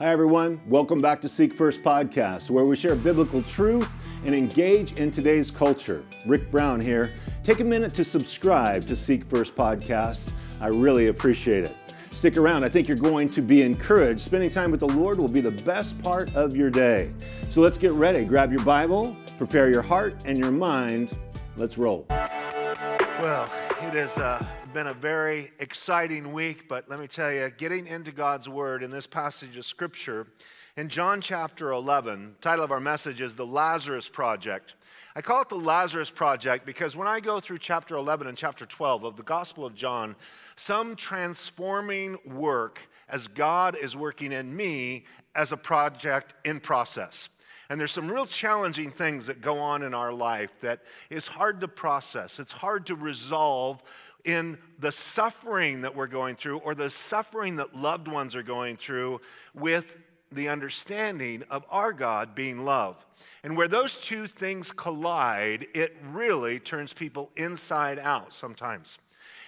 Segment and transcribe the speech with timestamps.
[0.00, 0.62] Hi, everyone.
[0.66, 5.50] Welcome back to Seek First Podcast, where we share biblical truth and engage in today's
[5.50, 6.02] culture.
[6.26, 7.12] Rick Brown here.
[7.44, 10.32] Take a minute to subscribe to Seek First Podcast.
[10.58, 11.76] I really appreciate it.
[12.12, 12.64] Stick around.
[12.64, 14.22] I think you're going to be encouraged.
[14.22, 17.12] Spending time with the Lord will be the best part of your day.
[17.50, 18.24] So let's get ready.
[18.24, 21.14] Grab your Bible, prepare your heart and your mind.
[21.58, 22.06] Let's roll.
[22.08, 24.16] Well, it is.
[24.16, 28.84] uh, been a very exciting week, but let me tell you, getting into God's Word
[28.84, 30.28] in this passage of Scripture,
[30.76, 34.74] in John chapter 11, title of our message is The Lazarus Project.
[35.16, 38.64] I call it the Lazarus Project because when I go through chapter 11 and chapter
[38.64, 40.14] 12 of the Gospel of John,
[40.54, 45.02] some transforming work as God is working in me
[45.34, 47.28] as a project in process.
[47.70, 51.60] And there's some real challenging things that go on in our life that is hard
[51.60, 52.40] to process.
[52.40, 53.80] It's hard to resolve
[54.24, 58.76] in the suffering that we're going through or the suffering that loved ones are going
[58.76, 59.20] through
[59.54, 59.96] with
[60.32, 62.96] the understanding of our God being love.
[63.42, 68.98] And where those two things collide, it really turns people inside out sometimes.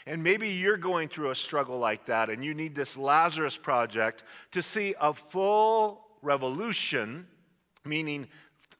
[0.06, 4.24] And maybe you're going through a struggle like that and you need this Lazarus project
[4.50, 7.26] to see a full revolution
[7.84, 8.28] meaning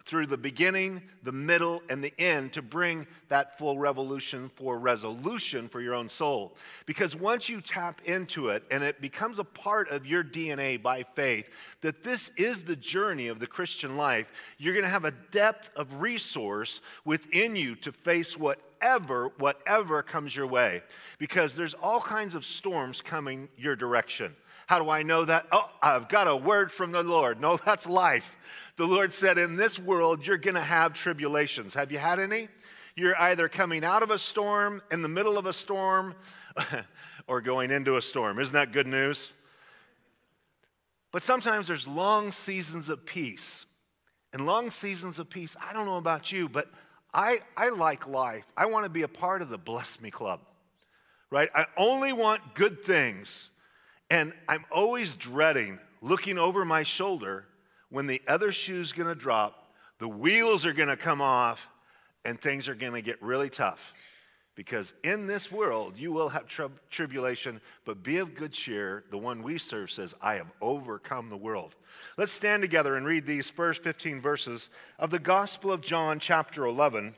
[0.05, 5.69] through the beginning, the middle, and the end to bring that full revolution for resolution
[5.69, 6.56] for your own soul.
[6.86, 11.05] Because once you tap into it and it becomes a part of your DNA by
[11.14, 11.48] faith,
[11.80, 14.27] that this is the journey of the Christian life,
[14.58, 20.34] you're going to have a depth of resource within you to face whatever, whatever comes
[20.34, 20.83] your way.
[21.19, 24.34] Because there's all kinds of storms coming your direction.
[24.66, 25.46] How do I know that?
[25.52, 27.41] Oh, I've got a word from the Lord.
[27.41, 28.36] No, that's life.
[28.77, 31.74] The Lord said, In this world, you're going to have tribulations.
[31.74, 32.48] Have you had any?
[32.94, 36.14] You're either coming out of a storm, in the middle of a storm,
[37.27, 38.38] or going into a storm.
[38.38, 39.33] Isn't that good news?
[41.10, 43.66] But sometimes there's long seasons of peace.
[44.33, 46.70] And long seasons of peace, I don't know about you, but
[47.12, 48.50] I, I like life.
[48.56, 50.40] I want to be a part of the Bless Me Club,
[51.30, 51.50] right?
[51.55, 53.50] I only want good things.
[54.12, 57.46] And I'm always dreading looking over my shoulder
[57.89, 61.70] when the other shoe's to drop, the wheels are to come off,
[62.27, 63.95] and things are to get really tough.
[64.55, 69.05] Because in this world, you will have tri- tribulation, but be of good cheer.
[69.11, 71.74] The one we serve says, I have overcome the world.
[72.18, 74.68] Let's stand together and read these first 15 verses
[74.98, 77.14] of the Gospel of John, chapter 11,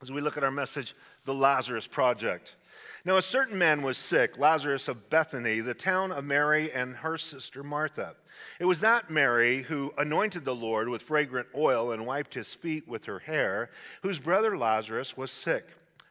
[0.00, 0.94] as we look at our message,
[1.26, 2.54] The Lazarus Project.
[3.04, 7.18] Now, a certain man was sick, Lazarus of Bethany, the town of Mary and her
[7.18, 8.14] sister Martha.
[8.60, 12.86] It was that Mary who anointed the Lord with fragrant oil and wiped his feet
[12.86, 13.70] with her hair,
[14.02, 15.66] whose brother Lazarus was sick.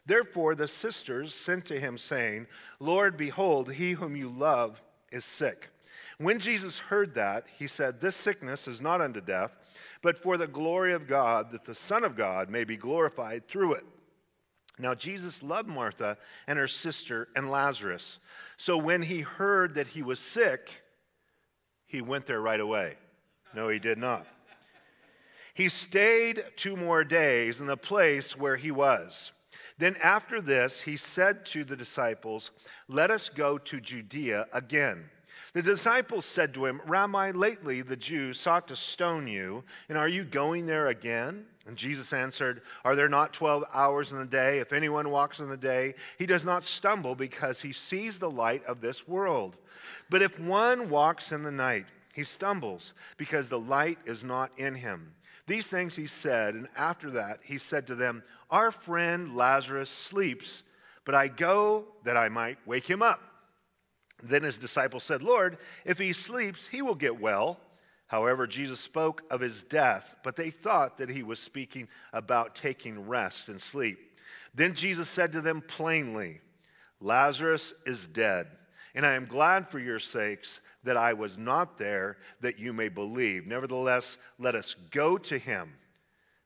[0.06, 2.47] Therefore, the sisters sent to him, saying,
[2.79, 4.81] Lord, behold, he whom you love
[5.13, 5.69] is sick.
[6.18, 9.56] When Jesus heard that, he said, This sickness is not unto death,
[10.02, 13.75] but for the glory of God, that the Son of God may be glorified through
[13.75, 13.85] it.
[14.81, 18.18] Now, Jesus loved Martha and her sister and Lazarus.
[18.58, 20.84] So when he heard that he was sick,
[21.86, 22.96] he went there right away.
[23.53, 24.25] No, he did not.
[25.53, 29.31] He stayed two more days in the place where he was.
[29.78, 32.52] Then, after this, he said to the disciples,
[32.88, 35.09] Let us go to Judea again.
[35.54, 40.08] The disciples said to him, Rabbi, lately the Jews sought to stone you, and are
[40.08, 41.46] you going there again?
[41.68, 44.60] And Jesus answered, Are there not 12 hours in the day?
[44.60, 48.64] If anyone walks in the day, he does not stumble because he sees the light
[48.66, 49.58] of this world.
[50.10, 54.76] But if one walks in the night, he stumbles because the light is not in
[54.76, 55.14] him.
[55.48, 60.64] These things he said, and after that he said to them, Our friend Lazarus sleeps,
[61.04, 63.31] but I go that I might wake him up.
[64.24, 67.59] Then his disciples said, Lord, if he sleeps, he will get well.
[68.08, 73.08] However, Jesus spoke of his death, but they thought that he was speaking about taking
[73.08, 74.00] rest and sleep.
[74.54, 76.42] Then Jesus said to them plainly,
[77.00, 78.48] Lazarus is dead,
[78.94, 82.90] and I am glad for your sakes that I was not there, that you may
[82.90, 83.48] believe.
[83.48, 85.73] Nevertheless, let us go to him.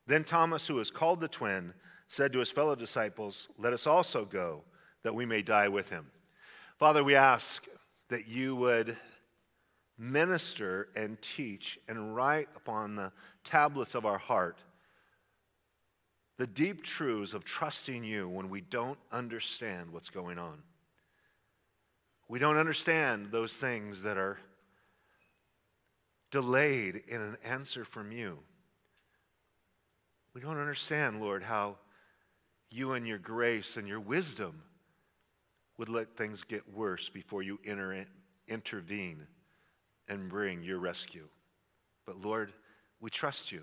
[0.06, 1.74] Then Thomas, who is called the twin,
[2.08, 4.62] said to his fellow disciples, Let us also go,
[5.02, 6.06] that we may die with him.
[6.78, 7.66] Father, we ask
[8.10, 8.98] that you would
[9.96, 13.12] minister and teach and write upon the
[13.44, 14.58] tablets of our heart
[16.36, 20.62] the deep truths of trusting you when we don't understand what's going on.
[22.28, 24.38] We don't understand those things that are
[26.30, 28.38] delayed in an answer from you.
[30.34, 31.78] We don't understand, Lord, how
[32.70, 34.62] you and your grace and your wisdom
[35.78, 38.06] would let things get worse before you inter-
[38.48, 39.26] intervene.
[40.08, 41.26] and bring your rescue.
[42.04, 42.52] But Lord,
[43.00, 43.62] we trust you.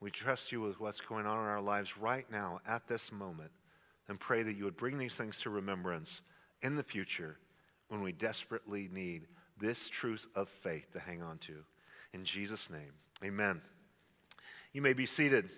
[0.00, 3.50] We trust you with what's going on in our lives right now at this moment
[4.08, 6.20] and pray that you would bring these things to remembrance
[6.62, 7.38] in the future
[7.88, 9.26] when we desperately need
[9.58, 11.64] this truth of faith to hang on to.
[12.12, 12.92] In Jesus' name,
[13.24, 13.60] amen.
[14.72, 15.50] You may be seated.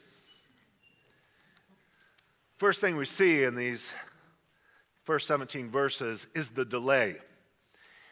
[2.57, 3.93] First thing we see in these
[5.05, 7.17] first 17 verses is the delay.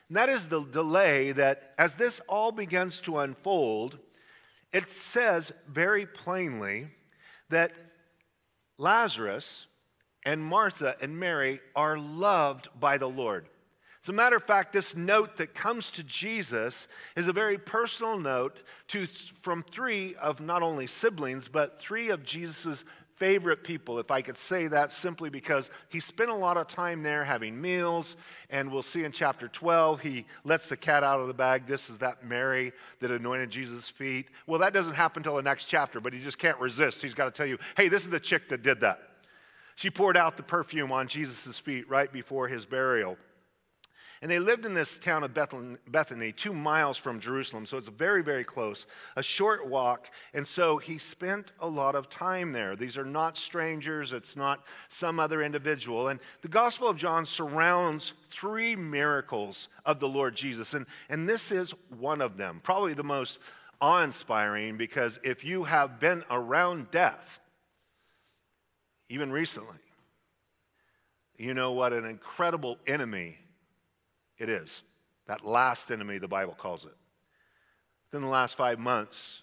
[0.09, 3.99] And that is the delay that, as this all begins to unfold,
[4.73, 6.89] it says very plainly
[7.51, 7.73] that
[8.79, 9.67] Lazarus
[10.25, 13.49] and Martha and Mary are loved by the Lord.
[14.03, 16.87] As a matter of fact, this note that comes to Jesus
[17.17, 22.25] is a very personal note to, from three of not only siblings, but three of
[22.25, 22.85] Jesus'
[23.19, 27.03] favorite people, if I could say that simply because he spent a lot of time
[27.03, 28.17] there having meals.
[28.49, 31.67] And we'll see in chapter 12, he lets the cat out of the bag.
[31.67, 34.29] This is that Mary that anointed Jesus' feet.
[34.47, 37.03] Well, that doesn't happen until the next chapter, but he just can't resist.
[37.03, 39.01] He's got to tell you, hey, this is the chick that did that.
[39.75, 43.17] She poured out the perfume on Jesus' feet right before his burial.
[44.21, 47.67] And they lived in this town of Bethany, two miles from Jerusalem.
[47.67, 50.11] So it's very, very close, a short walk.
[50.35, 52.75] And so he spent a lot of time there.
[52.75, 56.09] These are not strangers, it's not some other individual.
[56.09, 60.75] And the Gospel of John surrounds three miracles of the Lord Jesus.
[60.75, 63.39] And, and this is one of them, probably the most
[63.81, 67.39] awe inspiring, because if you have been around death,
[69.09, 69.79] even recently,
[71.37, 73.39] you know what an incredible enemy
[74.39, 74.83] it is.
[75.27, 76.95] That last enemy, the Bible calls it.
[78.11, 79.43] Within the last five months,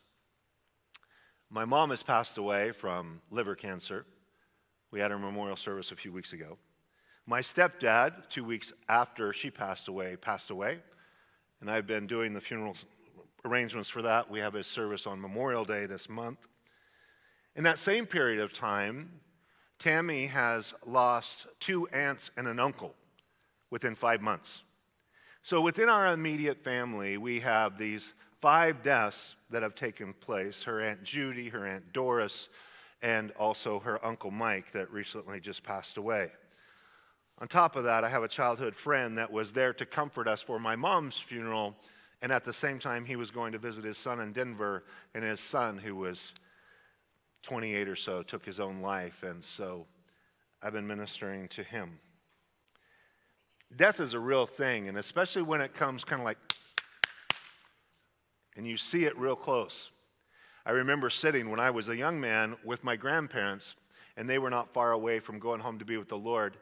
[1.49, 4.05] my mom has passed away from liver cancer.
[4.91, 6.57] We had her memorial service a few weeks ago.
[7.27, 10.79] My stepdad, two weeks after she passed away, passed away.
[11.61, 12.75] And I've been doing the funeral
[13.45, 14.29] arrangements for that.
[14.29, 16.47] We have his service on Memorial Day this month.
[17.55, 19.21] In that same period of time,
[19.79, 22.93] Tammy has lost two aunts and an uncle
[23.69, 24.63] within five months.
[25.45, 30.81] So within our immediate family, we have these five deaths that have taken place her
[30.81, 32.49] Aunt Judy, her Aunt Doris,
[33.03, 36.31] and also her Uncle Mike that recently just passed away.
[37.37, 40.41] On top of that, I have a childhood friend that was there to comfort us
[40.41, 41.75] for my mom's funeral,
[42.23, 44.83] and at the same time, he was going to visit his son in Denver,
[45.13, 46.33] and his son, who was
[47.43, 49.85] 28 or so, took his own life, and so
[50.63, 51.99] I've been ministering to him.
[53.75, 56.37] Death is a real thing, and especially when it comes kind of like,
[58.55, 59.89] and you see it real close.
[60.65, 63.75] I remember sitting when I was a young man with my grandparents,
[64.17, 66.57] and they were not far away from going home to be with the Lord.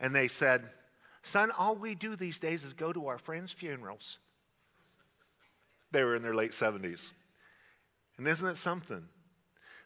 [0.00, 0.70] And they said,
[1.22, 4.18] Son, all we do these days is go to our friends' funerals.
[5.90, 7.10] They were in their late 70s.
[8.16, 9.02] And isn't it something?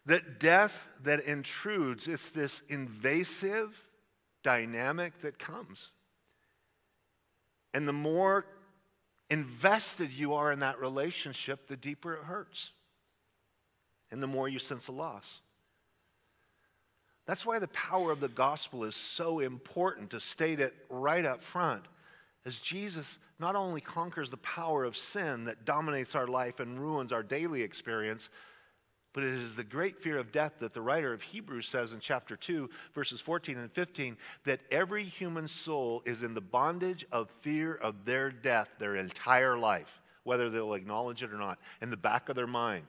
[0.05, 3.83] That death that intrudes, it's this invasive
[4.43, 5.89] dynamic that comes.
[7.73, 8.45] And the more
[9.29, 12.71] invested you are in that relationship, the deeper it hurts.
[14.11, 15.39] And the more you sense a loss.
[17.25, 21.41] That's why the power of the gospel is so important to state it right up
[21.41, 21.85] front.
[22.45, 27.11] As Jesus not only conquers the power of sin that dominates our life and ruins
[27.11, 28.29] our daily experience,
[29.13, 31.99] but it is the great fear of death that the writer of Hebrews says in
[31.99, 37.29] chapter 2, verses 14 and 15, that every human soul is in the bondage of
[37.29, 41.97] fear of their death their entire life, whether they'll acknowledge it or not, in the
[41.97, 42.87] back of their mind.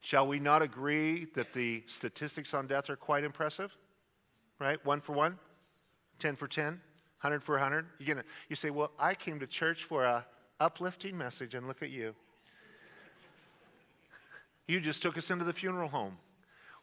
[0.00, 3.76] Shall we not agree that the statistics on death are quite impressive?
[4.58, 4.84] Right?
[4.84, 5.38] One for one,
[6.18, 6.64] 10 for 10,
[7.20, 7.86] 100 for 100.
[7.98, 10.24] You're gonna, you say, well, I came to church for a
[10.60, 12.14] uplifting message, and look at you.
[14.72, 16.16] You just took us into the funeral home.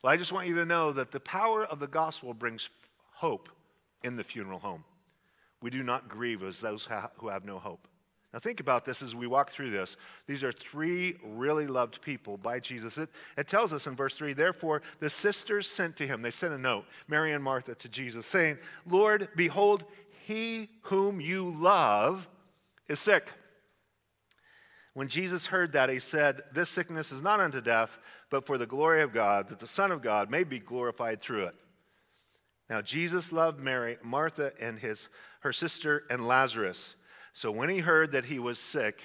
[0.03, 2.69] Well, I just want you to know that the power of the gospel brings
[3.13, 3.49] hope
[4.03, 4.83] in the funeral home.
[5.59, 7.87] We do not grieve as those who have no hope.
[8.31, 9.97] Now, think about this as we walk through this.
[10.27, 12.99] These are three really loved people by Jesus.
[12.99, 16.53] It, it tells us in verse 3 Therefore, the sisters sent to him, they sent
[16.53, 19.83] a note, Mary and Martha, to Jesus, saying, Lord, behold,
[20.27, 22.27] he whom you love
[22.87, 23.31] is sick.
[24.99, 27.97] When Jesus heard that, he said, This sickness is not unto death,
[28.29, 31.45] but for the glory of God, that the Son of God may be glorified through
[31.45, 31.55] it.
[32.69, 35.07] Now, Jesus loved Mary, Martha, and his,
[35.39, 36.95] her sister, and Lazarus.
[37.31, 39.01] So when he heard that he was sick,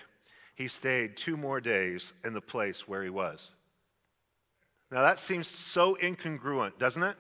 [0.57, 3.51] he stayed two more days in the place where he was.
[4.91, 7.17] Now, that seems so incongruent, doesn't it?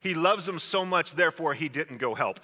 [0.00, 2.40] He loves them so much, therefore, he didn't go help.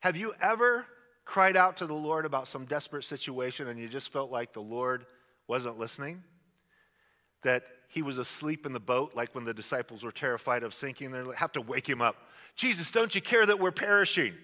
[0.00, 0.84] Have you ever
[1.24, 4.60] cried out to the Lord about some desperate situation and you just felt like the
[4.60, 5.06] Lord
[5.46, 6.22] wasn't listening?
[7.42, 11.12] That he was asleep in the boat, like when the disciples were terrified of sinking?
[11.12, 12.16] They have to wake him up.
[12.56, 14.34] Jesus, don't you care that we're perishing?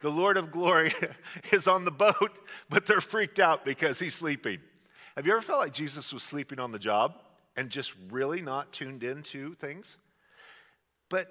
[0.00, 0.92] The Lord of glory
[1.52, 4.60] is on the boat, but they're freaked out because he's sleeping.
[5.16, 7.16] Have you ever felt like Jesus was sleeping on the job
[7.56, 9.96] and just really not tuned into things?
[11.08, 11.28] But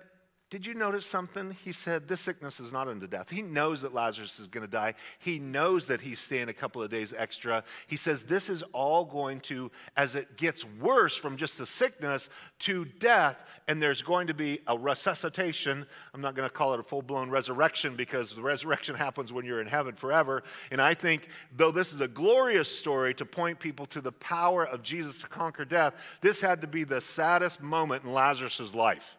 [0.50, 1.58] did you notice something?
[1.66, 3.30] He said, This sickness is not unto death.
[3.30, 4.94] He knows that Lazarus is going to die.
[5.20, 7.66] He knows that he's staying a couple of days extra.
[7.88, 12.30] He says, This is all going to, as it gets worse from just the sickness
[12.60, 15.86] to death, and there's going to be a resuscitation.
[16.14, 19.44] I'm not going to call it a full blown resurrection because the resurrection happens when
[19.44, 20.44] you're in heaven forever.
[20.72, 21.28] And I think,
[21.58, 25.28] though this is a glorious story to point people to the power of Jesus to
[25.28, 29.17] conquer death, this had to be the saddest moment in Lazarus' life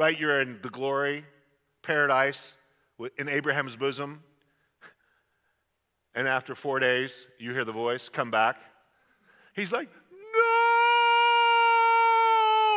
[0.00, 0.18] right?
[0.18, 1.26] You're in the glory,
[1.82, 2.54] paradise,
[3.18, 4.22] in Abraham's bosom.
[6.14, 8.56] And after four days, you hear the voice, come back.
[9.54, 9.90] He's like,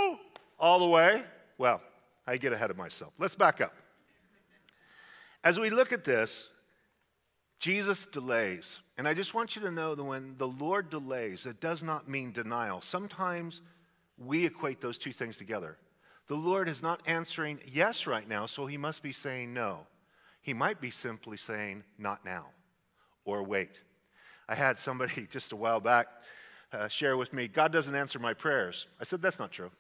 [0.10, 0.20] no!
[0.60, 1.24] All the way?
[1.58, 1.80] Well,
[2.28, 3.14] I get ahead of myself.
[3.18, 3.74] Let's back up.
[5.46, 6.50] As we look at this,
[7.62, 8.82] Jesus delays.
[8.98, 12.10] And I just want you to know that when the Lord delays, it does not
[12.10, 12.82] mean denial.
[12.82, 13.62] Sometimes
[14.18, 15.78] we equate those two things together.
[16.28, 19.88] The Lord is not answering yes right now, so he must be saying no.
[20.42, 22.48] He might be simply saying not now
[23.26, 23.72] or wait.
[24.48, 26.08] I had somebody just a while back
[26.74, 28.88] uh, share with me, God doesn't answer my prayers.
[29.00, 29.72] I said, That's not true.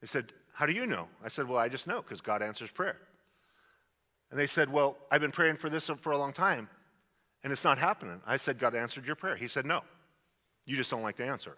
[0.00, 1.08] They said, How do you know?
[1.22, 2.96] I said, Well, I just know because God answers prayer.
[4.30, 6.68] And they said, Well, I've been praying for this for a long time
[7.42, 8.20] and it's not happening.
[8.26, 9.36] I said, God answered your prayer.
[9.36, 9.82] He said, No.
[10.64, 11.56] You just don't like the answer.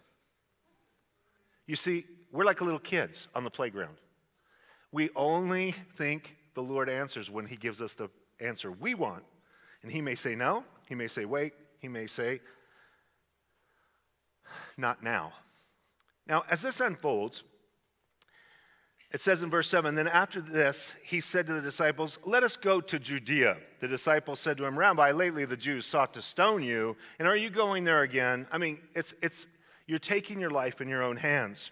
[1.67, 3.95] You see, we're like little kids on the playground.
[4.91, 8.09] We only think the Lord answers when He gives us the
[8.41, 9.23] answer we want.
[9.83, 12.41] And He may say no, He may say wait, He may say
[14.77, 15.33] not now.
[16.27, 17.43] Now, as this unfolds,
[19.11, 22.55] it says in verse 7 Then after this, he said to the disciples, Let us
[22.55, 23.57] go to Judea.
[23.79, 27.35] The disciples said to him, Rabbi, lately the Jews sought to stone you, and are
[27.35, 28.47] you going there again?
[28.51, 29.45] I mean, it's, it's,
[29.85, 31.69] you're taking your life in your own hands.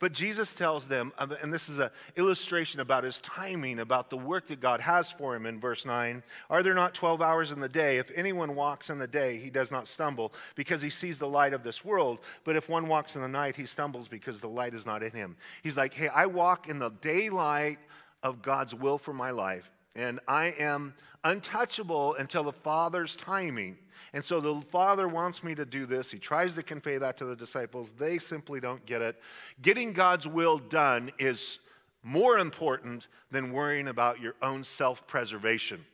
[0.00, 4.46] But Jesus tells them, and this is an illustration about his timing, about the work
[4.46, 7.68] that God has for him in verse 9 Are there not 12 hours in the
[7.68, 7.98] day?
[7.98, 11.52] If anyone walks in the day, he does not stumble because he sees the light
[11.52, 12.20] of this world.
[12.44, 15.12] But if one walks in the night, he stumbles because the light is not in
[15.12, 15.36] him.
[15.62, 17.78] He's like, Hey, I walk in the daylight
[18.22, 23.76] of God's will for my life, and I am untouchable until the Father's timing.
[24.12, 26.10] And so the Father wants me to do this.
[26.10, 27.92] He tries to convey that to the disciples.
[27.92, 29.20] They simply don't get it.
[29.62, 31.58] Getting God's will done is
[32.02, 35.84] more important than worrying about your own self preservation.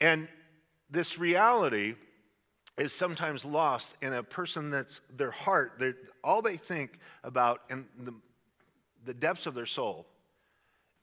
[0.00, 0.28] And
[0.90, 1.94] this reality
[2.78, 5.82] is sometimes lost in a person that's their heart,
[6.22, 8.14] all they think about in the,
[9.04, 10.06] the depths of their soul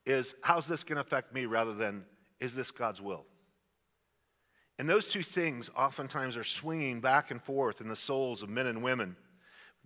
[0.05, 2.05] is how's this going to affect me rather than
[2.39, 3.25] is this God's will?
[4.77, 8.67] And those two things oftentimes are swinging back and forth in the souls of men
[8.67, 9.15] and women.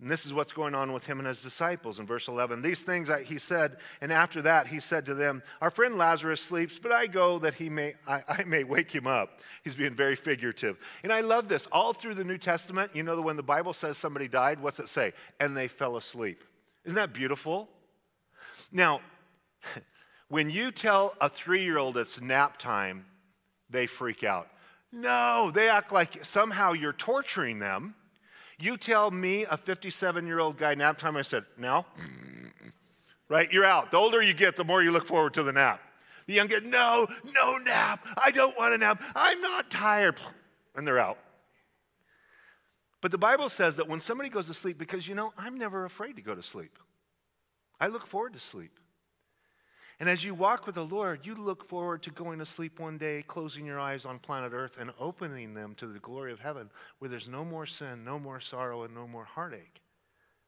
[0.00, 2.62] And this is what's going on with him and his disciples in verse 11.
[2.62, 6.78] These things he said, and after that he said to them, Our friend Lazarus sleeps,
[6.78, 9.40] but I go that he may, I, I may wake him up.
[9.62, 10.78] He's being very figurative.
[11.02, 11.66] And I love this.
[11.66, 14.80] All through the New Testament, you know, that when the Bible says somebody died, what's
[14.80, 15.12] it say?
[15.38, 16.44] And they fell asleep.
[16.86, 17.68] Isn't that beautiful?
[18.72, 19.02] Now,
[20.28, 23.04] when you tell a three year old it's nap time,
[23.68, 24.48] they freak out.
[24.92, 27.94] No, they act like somehow you're torturing them.
[28.58, 31.86] You tell me, a 57 year old guy, nap time, I said, no.
[33.28, 33.50] right?
[33.52, 33.90] You're out.
[33.90, 35.80] The older you get, the more you look forward to the nap.
[36.26, 38.06] The young get, no, no nap.
[38.22, 39.02] I don't want a nap.
[39.14, 40.20] I'm not tired.
[40.76, 41.18] And they're out.
[43.00, 45.84] But the Bible says that when somebody goes to sleep, because you know, I'm never
[45.84, 46.78] afraid to go to sleep,
[47.80, 48.78] I look forward to sleep.
[50.00, 52.96] And as you walk with the Lord, you look forward to going to sleep one
[52.96, 56.70] day, closing your eyes on planet Earth, and opening them to the glory of heaven,
[56.98, 59.82] where there's no more sin, no more sorrow, and no more heartache.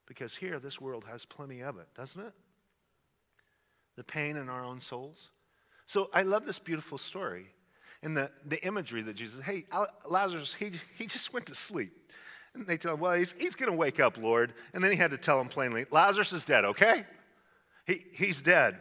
[0.07, 2.33] Because here, this world has plenty of it, doesn't it?
[3.97, 5.29] The pain in our own souls.
[5.87, 7.49] So I love this beautiful story
[8.03, 9.67] and the, the imagery that Jesus, hey,
[10.09, 11.93] Lazarus, he, he just went to sleep.
[12.55, 14.55] And they tell him, well, he's, he's going to wake up, Lord.
[14.73, 17.05] And then he had to tell him plainly, Lazarus is dead, okay?
[17.87, 18.81] He, he's dead.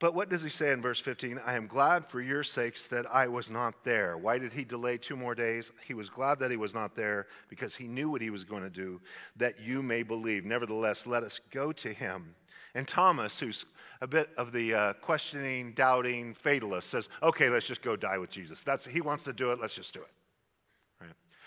[0.00, 1.40] But what does he say in verse 15?
[1.44, 4.16] I am glad for your sakes that I was not there.
[4.16, 5.72] Why did he delay two more days?
[5.86, 8.62] He was glad that he was not there because he knew what he was going
[8.62, 9.00] to do,
[9.36, 10.44] that you may believe.
[10.44, 12.34] Nevertheless, let us go to him.
[12.76, 13.66] And Thomas, who's
[14.00, 18.30] a bit of the uh, questioning, doubting fatalist, says, okay, let's just go die with
[18.30, 18.62] Jesus.
[18.62, 20.08] That's, he wants to do it, let's just do it.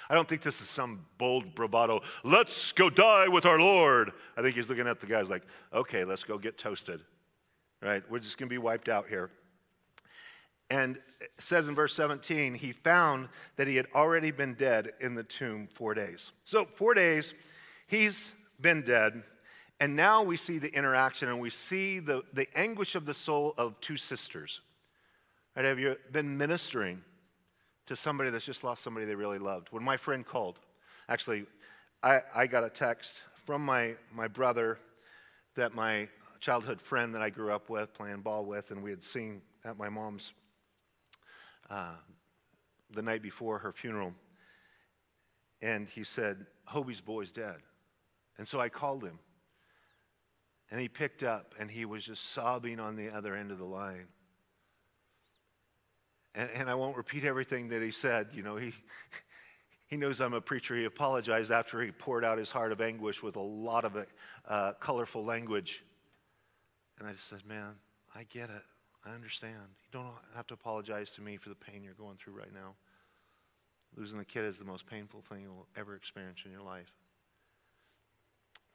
[0.10, 4.12] I don't think this is some bold bravado, let's go die with our Lord.
[4.36, 5.43] I think he's looking at the guys like,
[5.74, 7.00] okay, let's go get toasted.
[7.81, 8.03] Right?
[8.09, 9.31] We're just going to be wiped out here.
[10.69, 11.00] And
[11.38, 15.67] says in verse 17, he found that he had already been dead in the tomb
[15.73, 16.31] four days.
[16.45, 17.33] So, four days,
[17.88, 19.23] he's been dead.
[19.81, 23.53] And now we see the interaction and we see the, the anguish of the soul
[23.57, 24.61] of two sisters.
[25.55, 25.65] Right?
[25.65, 27.01] Have you been ministering
[27.88, 29.69] to somebody that's just lost somebody they really loved?
[29.71, 30.59] When my friend called,
[31.09, 31.47] actually,
[32.03, 34.77] I, I got a text from my, my brother
[35.55, 36.07] that my
[36.41, 39.77] childhood friend that I grew up with, playing ball with, and we had seen at
[39.77, 40.33] my mom's
[41.69, 41.93] uh,
[42.93, 44.13] the night before her funeral.
[45.62, 47.57] And he said, Hobie's boy's dead.
[48.38, 49.19] And so I called him.
[50.71, 53.65] And he picked up and he was just sobbing on the other end of the
[53.65, 54.07] line.
[56.33, 58.29] And, and I won't repeat everything that he said.
[58.33, 58.74] You know, he,
[59.88, 60.75] he knows I'm a preacher.
[60.75, 63.98] He apologized after he poured out his heart of anguish with a lot of
[64.48, 65.83] uh, colorful language.
[67.01, 67.74] And I just said, Man,
[68.13, 68.62] I get it.
[69.03, 69.55] I understand.
[69.55, 72.75] You don't have to apologize to me for the pain you're going through right now.
[73.98, 76.91] Losing a kid is the most painful thing you'll ever experience in your life.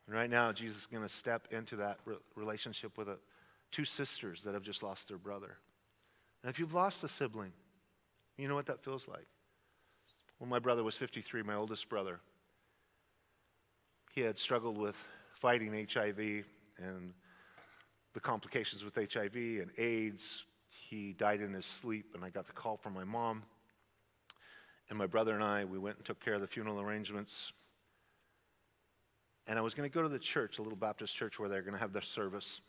[0.09, 3.17] And right now, Jesus is going to step into that re- relationship with a,
[3.71, 5.59] two sisters that have just lost their brother.
[6.43, 7.53] And if you've lost a sibling,
[8.39, 9.29] you know what that feels like.
[10.39, 12.19] When my brother was 53, my oldest brother,
[14.13, 14.97] he had struggled with
[15.37, 16.19] fighting HIV
[16.79, 17.15] and
[18.17, 20.45] the complications with HIV and AIDS.
[20.89, 23.43] He died in his sleep, and I got the call from my mom.
[24.89, 27.53] And my brother and I, we went and took care of the funeral arrangements.
[29.47, 31.61] And I was going to go to the church, a little Baptist church where they're
[31.61, 32.63] going to have their service.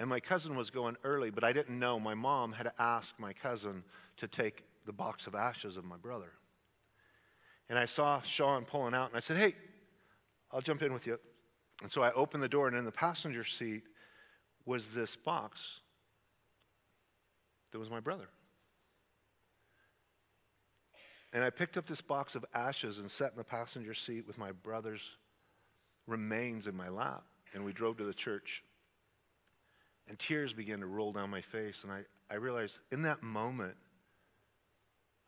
[0.00, 2.00] And my cousin was going early, but I didn't know.
[2.00, 3.84] My mom had asked my cousin
[4.16, 6.32] to take the box of ashes of my brother.
[7.68, 9.54] And I saw Sean pulling out, and I said, Hey,
[10.50, 11.20] I'll jump in with you.
[11.84, 13.82] And so I opened the door, and in the passenger seat
[14.64, 15.80] was this box
[17.72, 18.30] that was my brother.
[21.34, 24.38] And I picked up this box of ashes and sat in the passenger seat with
[24.38, 25.02] my brother's
[26.06, 27.22] remains in my lap.
[27.52, 28.64] And we drove to the church.
[30.08, 31.82] And tears began to roll down my face.
[31.82, 33.76] And I, I realized in that moment,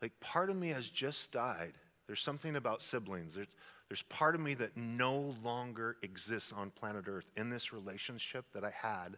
[0.01, 1.73] like part of me has just died.
[2.07, 3.35] There's something about siblings.
[3.35, 3.47] There's,
[3.89, 8.63] there's part of me that no longer exists on planet Earth in this relationship that
[8.63, 9.17] I had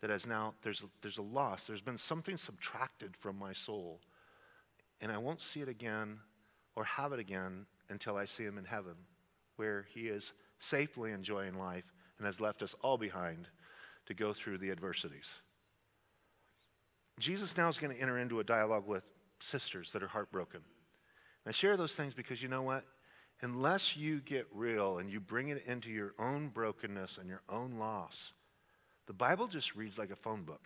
[0.00, 1.66] that has now, there's, there's a loss.
[1.66, 4.00] There's been something subtracted from my soul
[5.02, 6.20] and I won't see it again
[6.76, 8.94] or have it again until I see him in heaven,
[9.56, 13.48] where he is safely enjoying life and has left us all behind
[14.06, 15.34] to go through the adversities.
[17.18, 19.02] Jesus now is going to enter into a dialogue with
[19.40, 20.60] sisters that are heartbroken.
[21.44, 22.84] And I share those things because you know what?
[23.42, 27.76] Unless you get real and you bring it into your own brokenness and your own
[27.78, 28.32] loss,
[29.06, 30.62] the Bible just reads like a phone book.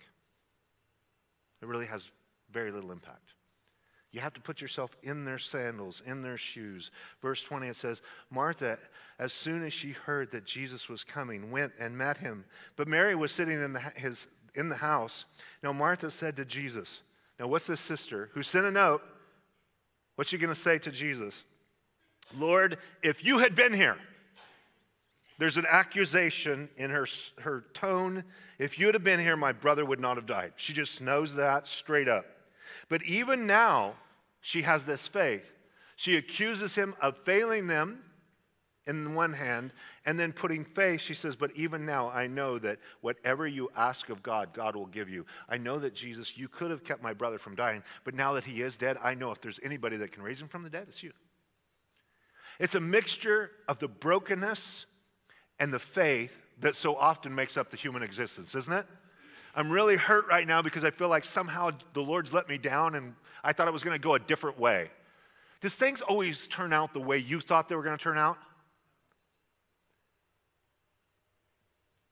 [1.61, 2.09] It really has
[2.51, 3.33] very little impact.
[4.11, 6.91] You have to put yourself in their sandals, in their shoes.
[7.21, 8.77] Verse 20, it says, Martha,
[9.19, 12.45] as soon as she heard that Jesus was coming, went and met him.
[12.77, 15.25] But Mary was sitting in the, his, in the house.
[15.61, 17.01] Now, Martha said to Jesus,
[17.39, 19.01] Now, what's this sister who sent a note?
[20.15, 21.43] What's she going to say to Jesus?
[22.35, 23.97] Lord, if you had been here,
[25.37, 27.07] there's an accusation in her,
[27.39, 28.23] her tone.
[28.57, 30.53] If you had been here, my brother would not have died.
[30.55, 32.25] She just knows that straight up.
[32.89, 33.93] But even now,
[34.41, 35.51] she has this faith.
[35.95, 37.99] She accuses him of failing them
[38.87, 39.73] in one hand,
[40.05, 44.09] and then putting faith, she says, But even now, I know that whatever you ask
[44.09, 45.25] of God, God will give you.
[45.49, 48.45] I know that Jesus, you could have kept my brother from dying, but now that
[48.45, 50.85] he is dead, I know if there's anybody that can raise him from the dead,
[50.87, 51.11] it's you.
[52.59, 54.85] It's a mixture of the brokenness
[55.59, 58.85] and the faith that so often makes up the human existence, isn't it?
[59.55, 62.95] I'm really hurt right now because I feel like somehow the Lord's let me down
[62.95, 64.89] and I thought it was going to go a different way.
[65.61, 68.37] Does things always turn out the way you thought they were going to turn out?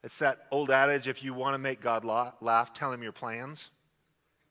[0.03, 3.69] It's that old adage if you want to make God laugh, tell him your plans.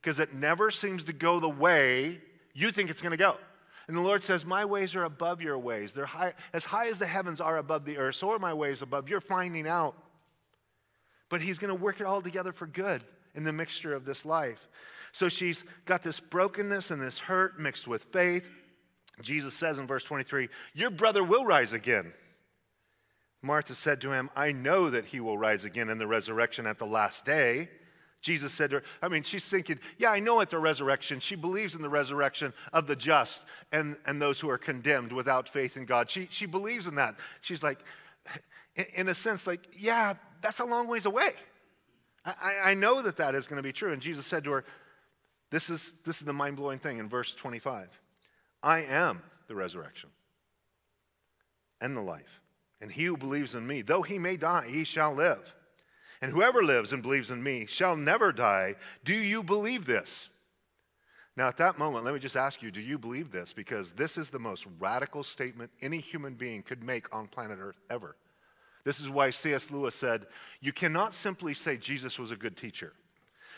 [0.01, 2.21] Because it never seems to go the way
[2.53, 3.37] you think it's going to go.
[3.87, 5.93] And the Lord says, My ways are above your ways.
[5.93, 8.83] They're high, as high as the heavens are above the earth, so are my ways
[8.83, 9.09] above.
[9.09, 9.97] You're finding out
[11.29, 13.03] but he's going to work it all together for good
[13.35, 14.69] in the mixture of this life.
[15.11, 18.49] So she's got this brokenness and this hurt mixed with faith.
[19.21, 22.13] Jesus says in verse 23, Your brother will rise again.
[23.43, 26.79] Martha said to him, I know that he will rise again in the resurrection at
[26.79, 27.69] the last day.
[28.25, 31.21] Jesus said to her, I mean, she's thinking, yeah, I know at the resurrection.
[31.21, 35.47] She believes in the resurrection of the just and, and those who are condemned without
[35.47, 36.09] faith in God.
[36.09, 37.17] She, she believes in that.
[37.43, 37.81] She's like,
[38.97, 41.33] in a sense, like, yeah, that's a long ways away.
[42.25, 43.93] I, I know that that is going to be true.
[43.93, 44.65] And Jesus said to her,
[45.51, 47.91] this is, this is the mind blowing thing in verse 25
[48.63, 50.09] I am the resurrection
[51.83, 52.41] and the life.
[52.81, 55.55] And he who believes in me, though he may die, he shall live.
[56.25, 58.77] And whoever lives and believes in me shall never die.
[59.05, 60.31] Do you believe this?
[61.37, 63.53] Now, at that moment, let me just ask you do you believe this?
[63.53, 67.79] Because this is the most radical statement any human being could make on planet Earth
[67.91, 68.17] ever.
[68.85, 69.71] This is why C.S.
[69.71, 70.25] Lewis said,
[70.63, 72.95] You cannot simply say Jesus was a good teacher.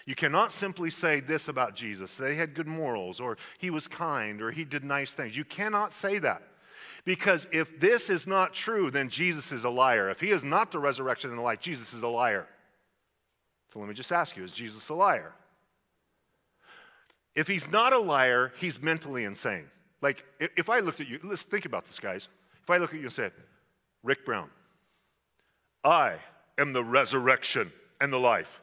[0.05, 3.87] You cannot simply say this about Jesus, that he had good morals, or he was
[3.87, 5.37] kind, or he did nice things.
[5.37, 6.42] You cannot say that.
[7.05, 10.11] Because if this is not true, then Jesus is a liar.
[10.11, 12.48] If he is not the resurrection and the life, Jesus is a liar.
[13.76, 15.34] So let me just ask you is Jesus a liar?
[17.34, 19.66] If he's not a liar, he's mentally insane.
[20.00, 22.28] Like, if I looked at you, let's think about this, guys.
[22.62, 23.32] If I look at you and said,
[24.02, 24.48] Rick Brown,
[25.84, 26.14] I
[26.56, 28.62] am the resurrection and the life.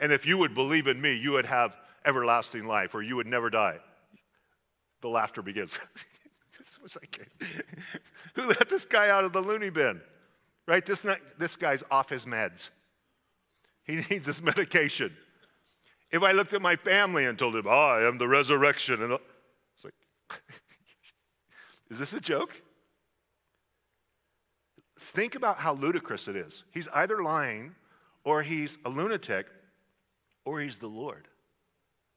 [0.00, 3.28] And if you would believe in me, you would have everlasting life or you would
[3.28, 3.78] never die.
[5.00, 5.78] The laughter begins.
[8.34, 10.00] who let this guy out of the loony bin?
[10.66, 10.84] Right?
[10.84, 11.06] This,
[11.38, 12.70] this guy's off his meds.
[13.90, 15.12] He needs his medication.
[16.10, 19.02] If I looked at my family and told him, oh, ah, I am the resurrection,
[19.02, 19.94] and it's like,
[21.90, 22.60] is this a joke?
[24.98, 26.64] Think about how ludicrous it is.
[26.72, 27.74] He's either lying,
[28.24, 29.46] or he's a lunatic,
[30.44, 31.26] or he's the Lord.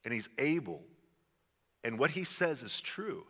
[0.06, 0.82] And he's able.
[1.84, 3.26] And what he says is true.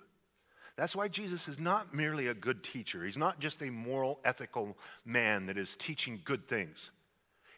[0.75, 3.05] That's why Jesus is not merely a good teacher.
[3.05, 4.75] He's not just a moral, ethical
[5.05, 6.89] man that is teaching good things.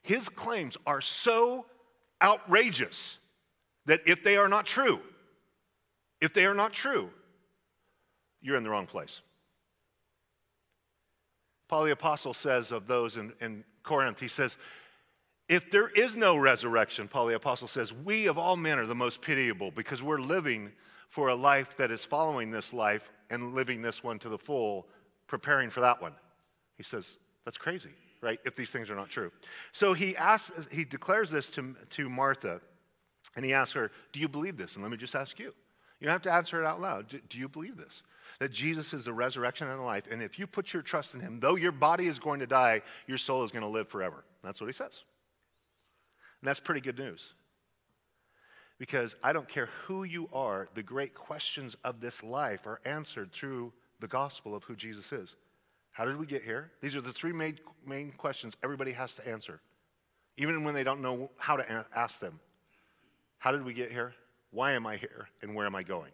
[0.06, 1.66] His claims are so
[2.22, 3.18] outrageous
[3.88, 5.00] that if they are not true,
[6.22, 7.10] if they are not true,
[8.40, 9.22] you're in the wrong place.
[11.68, 14.58] Paul the Apostle says of those in, in Corinth, he says,
[15.50, 18.94] if there is no resurrection, Paul the Apostle says, we of all men are the
[18.94, 20.72] most pitiable because we're living
[21.10, 24.88] for a life that is following this life and living this one to the full,
[25.26, 26.14] preparing for that one.
[26.78, 27.90] He says, that's crazy,
[28.22, 28.40] right?
[28.46, 29.32] If these things are not true.
[29.72, 32.62] So he asks, he declares this to, to Martha,
[33.36, 34.76] and he asks her, Do you believe this?
[34.76, 35.54] And let me just ask you.
[36.00, 37.08] You have to answer it out loud.
[37.08, 38.04] Do, do you believe this?
[38.40, 41.20] That Jesus is the resurrection and the life, and if you put your trust in
[41.20, 44.26] him, though your body is going to die, your soul is going to live forever.
[44.44, 45.04] That's what he says.
[46.42, 47.34] And that's pretty good news
[48.78, 53.32] because I don't care who you are, the great questions of this life are answered
[53.32, 55.36] through the gospel of who Jesus is.
[55.96, 56.72] How did we get here?
[56.82, 59.62] These are the three main, main questions everybody has to answer,
[60.36, 62.42] even when they don't know how to ask them.
[63.38, 64.14] How did we get here?
[64.52, 65.30] Why am I here?
[65.42, 66.12] And where am I going?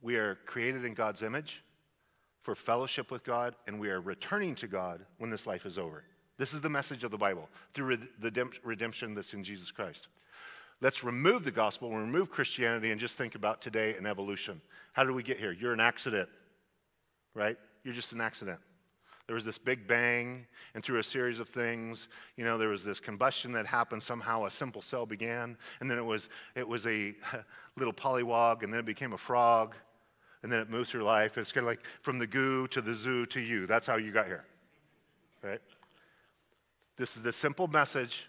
[0.00, 1.62] We are created in God's image
[2.40, 6.04] for fellowship with God, and we are returning to God when this life is over.
[6.38, 10.08] This is the message of the Bible through the redemption that's in Jesus Christ.
[10.80, 14.62] Let's remove the gospel and remove Christianity and just think about today and evolution.
[14.94, 15.52] How did we get here?
[15.52, 16.30] You're an accident,
[17.34, 17.56] right?
[17.84, 18.60] You're just an accident.
[19.26, 22.84] There was this big bang, and through a series of things, you know, there was
[22.84, 24.02] this combustion that happened.
[24.02, 27.14] Somehow a simple cell began, and then it was, it was a
[27.76, 29.74] little pollywog, and then it became a frog,
[30.42, 31.38] and then it moved through life.
[31.38, 33.66] It's kind of like from the goo to the zoo to you.
[33.66, 34.44] That's how you got here,
[35.42, 35.60] right?
[36.96, 38.26] This is the simple message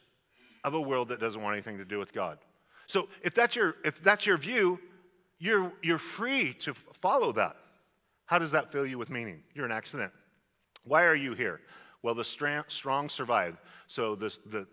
[0.63, 2.38] of a world that doesn't want anything to do with God.
[2.88, 4.80] So if that's your, if that's your view,
[5.39, 7.58] you're, you're free to follow that.
[8.26, 9.44] How does that fill you with meaning?
[9.54, 10.12] You're an accident.
[10.86, 11.62] Why are you here?
[12.02, 13.58] Well, the strong survive.
[13.88, 14.68] So the, the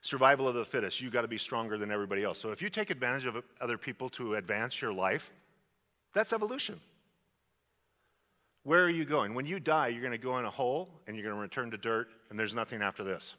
[0.00, 2.38] survival of the fittest, you got to be stronger than everybody else.
[2.38, 5.30] So if you take advantage of other people to advance your life,
[6.14, 6.80] that's evolution.
[8.64, 9.34] Where are you going?
[9.34, 11.70] When you die, you're going to go in a hole and you're going to return
[11.72, 13.34] to dirt, and there's nothing after this.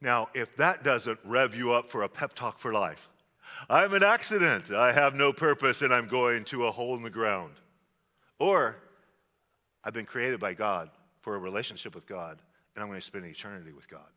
[0.00, 3.08] Now, if that doesn't rev you up for a pep talk for life,
[3.68, 4.70] I'm an accident.
[4.70, 7.54] I have no purpose and I'm going to a hole in the ground.
[8.38, 8.76] Or
[9.84, 12.40] I've been created by God for a relationship with God
[12.74, 14.08] and I'm going to spend eternity with God.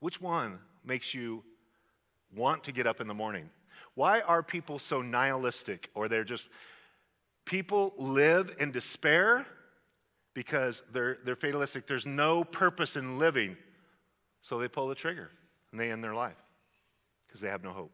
[0.00, 1.42] Which one makes you
[2.34, 3.48] want to get up in the morning?
[3.94, 6.44] Why are people so nihilistic or they're just
[7.44, 9.46] People live in despair
[10.32, 11.86] because they're, they're fatalistic.
[11.86, 13.56] There's no purpose in living.
[14.42, 15.30] So they pull the trigger
[15.70, 16.36] and they end their life
[17.26, 17.92] because they have no hope.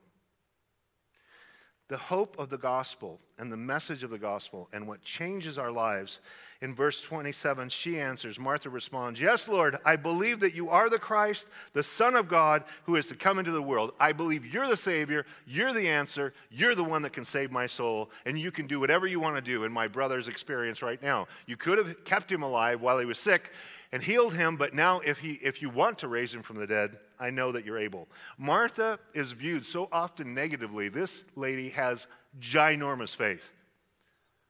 [1.90, 5.72] The hope of the gospel and the message of the gospel and what changes our
[5.72, 6.20] lives.
[6.62, 11.00] In verse 27, she answers, Martha responds, Yes, Lord, I believe that you are the
[11.00, 13.90] Christ, the Son of God, who is to come into the world.
[13.98, 17.66] I believe you're the Savior, you're the answer, you're the one that can save my
[17.66, 21.02] soul, and you can do whatever you want to do in my brother's experience right
[21.02, 21.26] now.
[21.46, 23.50] You could have kept him alive while he was sick
[23.90, 26.68] and healed him, but now if, he, if you want to raise him from the
[26.68, 28.08] dead, I know that you're able.
[28.38, 30.88] Martha is viewed so often negatively.
[30.88, 32.06] This lady has
[32.40, 33.52] ginormous faith.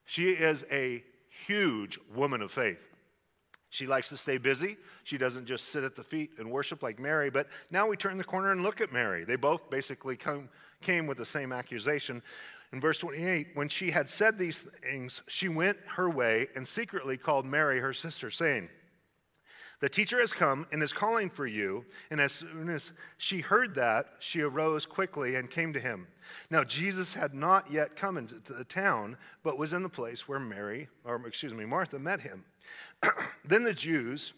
[0.05, 1.05] She is a
[1.47, 2.81] huge woman of faith.
[3.71, 4.77] She likes to stay busy.
[5.05, 7.31] She doesn't just sit at the feet and worship like Mary.
[7.31, 9.25] But now we turn the corner and look at Mary.
[9.25, 10.49] They both basically come,
[10.81, 12.23] came with the same accusation.
[12.73, 17.17] In verse 28, when she had said these things, she went her way and secretly
[17.17, 18.69] called Mary, her sister, saying,
[19.81, 21.85] the teacher has come and is calling for you.
[22.11, 26.07] And as soon as she heard that, she arose quickly and came to him.
[26.51, 30.39] Now, Jesus had not yet come into the town, but was in the place where
[30.39, 32.45] Mary, or excuse me, Martha met him.
[33.45, 34.35] then the Jews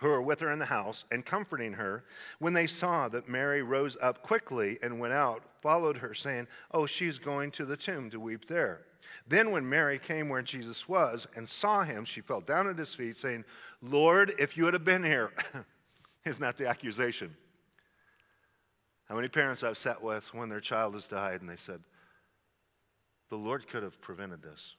[0.00, 2.04] who were with her in the house and comforting her,
[2.38, 6.84] when they saw that Mary rose up quickly and went out, followed her, saying, Oh,
[6.84, 8.82] she's going to the tomb to weep there.
[9.26, 12.94] Then, when Mary came where Jesus was and saw him, she fell down at his
[12.94, 13.46] feet, saying,
[13.80, 15.32] Lord, if you had been here.
[16.26, 17.34] Isn't that the accusation?
[19.08, 21.80] How many parents I've sat with when their child has died and they said,
[23.30, 24.74] The Lord could have prevented this.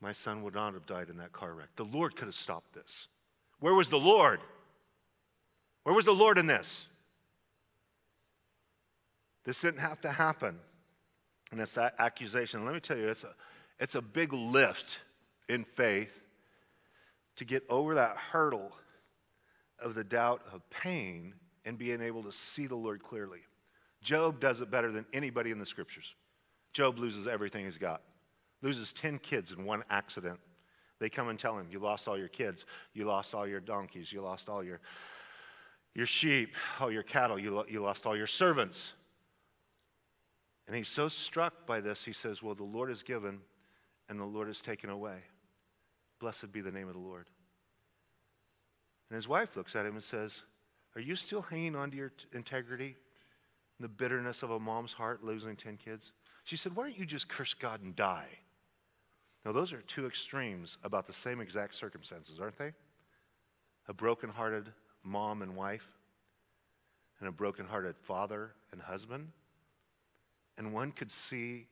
[0.00, 1.68] My son would not have died in that car wreck.
[1.76, 3.08] The Lord could have stopped this.
[3.60, 4.40] Where was the Lord?
[5.82, 6.86] Where was the Lord in this?
[9.44, 10.58] This didn't have to happen.
[11.52, 12.64] And it's that accusation.
[12.64, 13.34] Let me tell you, it's a,
[13.78, 15.00] it's a big lift
[15.48, 16.22] in faith
[17.36, 18.72] to get over that hurdle
[19.78, 23.40] of the doubt of pain and being able to see the Lord clearly.
[24.02, 26.14] Job does it better than anybody in the scriptures.
[26.72, 28.02] Job loses everything he's got,
[28.62, 30.38] loses 10 kids in one accident.
[30.98, 34.12] They come and tell him, You lost all your kids, you lost all your donkeys,
[34.12, 34.80] you lost all your,
[35.94, 38.92] your sheep, all your cattle, you, lo- you lost all your servants.
[40.66, 43.40] And he's so struck by this, he says, Well, the Lord has given
[44.08, 45.18] and the Lord has taken away.
[46.20, 47.26] Blessed be the name of the Lord.
[49.10, 50.42] And his wife looks at him and says,
[50.96, 52.96] Are you still hanging on to your t- integrity?
[53.80, 56.12] The bitterness of a mom's heart losing 10 kids?
[56.44, 58.28] She said, Why don't you just curse God and die?
[59.44, 62.72] Now, those are two extremes about the same exact circumstances, aren't they?
[63.88, 64.72] A broken-hearted
[65.02, 65.86] mom and wife,
[67.20, 69.28] and a broken-hearted father and husband.
[70.56, 71.66] And one could see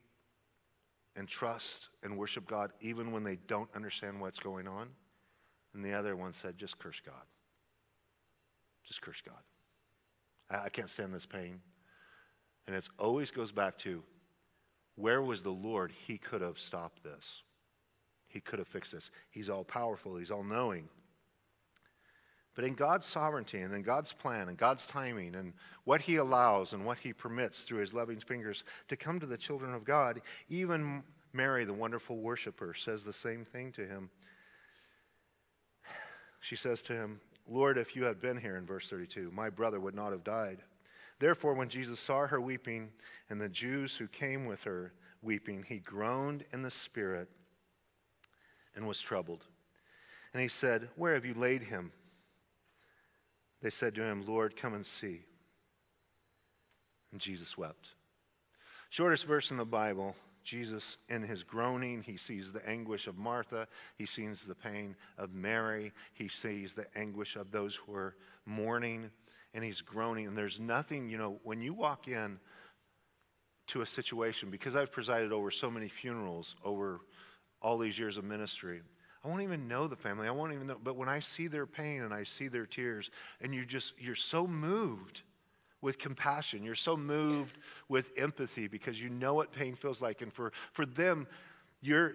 [1.15, 4.89] and trust and worship God even when they don't understand what's going on.
[5.75, 7.25] And the other one said, just curse God.
[8.85, 9.35] Just curse God.
[10.51, 11.61] I, I can't stand this pain.
[12.67, 14.03] And it always goes back to
[14.97, 15.93] where was the Lord?
[16.07, 17.43] He could have stopped this.
[18.29, 19.11] He could have fixed this.
[19.31, 20.89] He's all powerful, He's all knowing.
[22.55, 26.73] But in God's sovereignty and in God's plan and God's timing and what He allows
[26.73, 30.21] and what He permits through His loving fingers to come to the children of God,
[30.49, 34.11] even Mary, the wonderful worshiper, says the same thing to Him.
[36.41, 39.81] She says to Him, Lord, if you had been here, in verse 32, my brother
[39.81, 40.59] would not have died.
[41.19, 42.91] Therefore, when Jesus saw her weeping
[43.31, 47.29] and the Jews who came with her weeping, he groaned in the spirit
[48.75, 49.45] and was troubled.
[50.33, 51.93] And he said, Where have you laid him?
[53.63, 55.21] They said to him, Lord, come and see.
[57.13, 57.95] And Jesus wept.
[58.91, 60.17] Shortest verse in the Bible.
[60.43, 63.69] Jesus, in his groaning, he sees the anguish of Martha.
[63.97, 65.93] He sees the pain of Mary.
[66.15, 69.11] He sees the anguish of those who are mourning.
[69.55, 70.27] And he's groaning.
[70.27, 72.41] And there's nothing, you know, when you walk in
[73.69, 77.01] to a situation, because I've presided over so many funerals over
[77.61, 78.83] all these years of ministry,
[79.25, 80.27] I won't even know the family.
[80.27, 80.79] I won't even know.
[80.83, 84.15] But when I see their pain and I see their tears, and you just, you're
[84.17, 85.23] so moved
[85.81, 86.65] with compassion.
[86.65, 87.59] You're so moved
[87.89, 90.23] with empathy because you know what pain feels like.
[90.23, 91.27] And for, for them,
[91.81, 92.15] you're,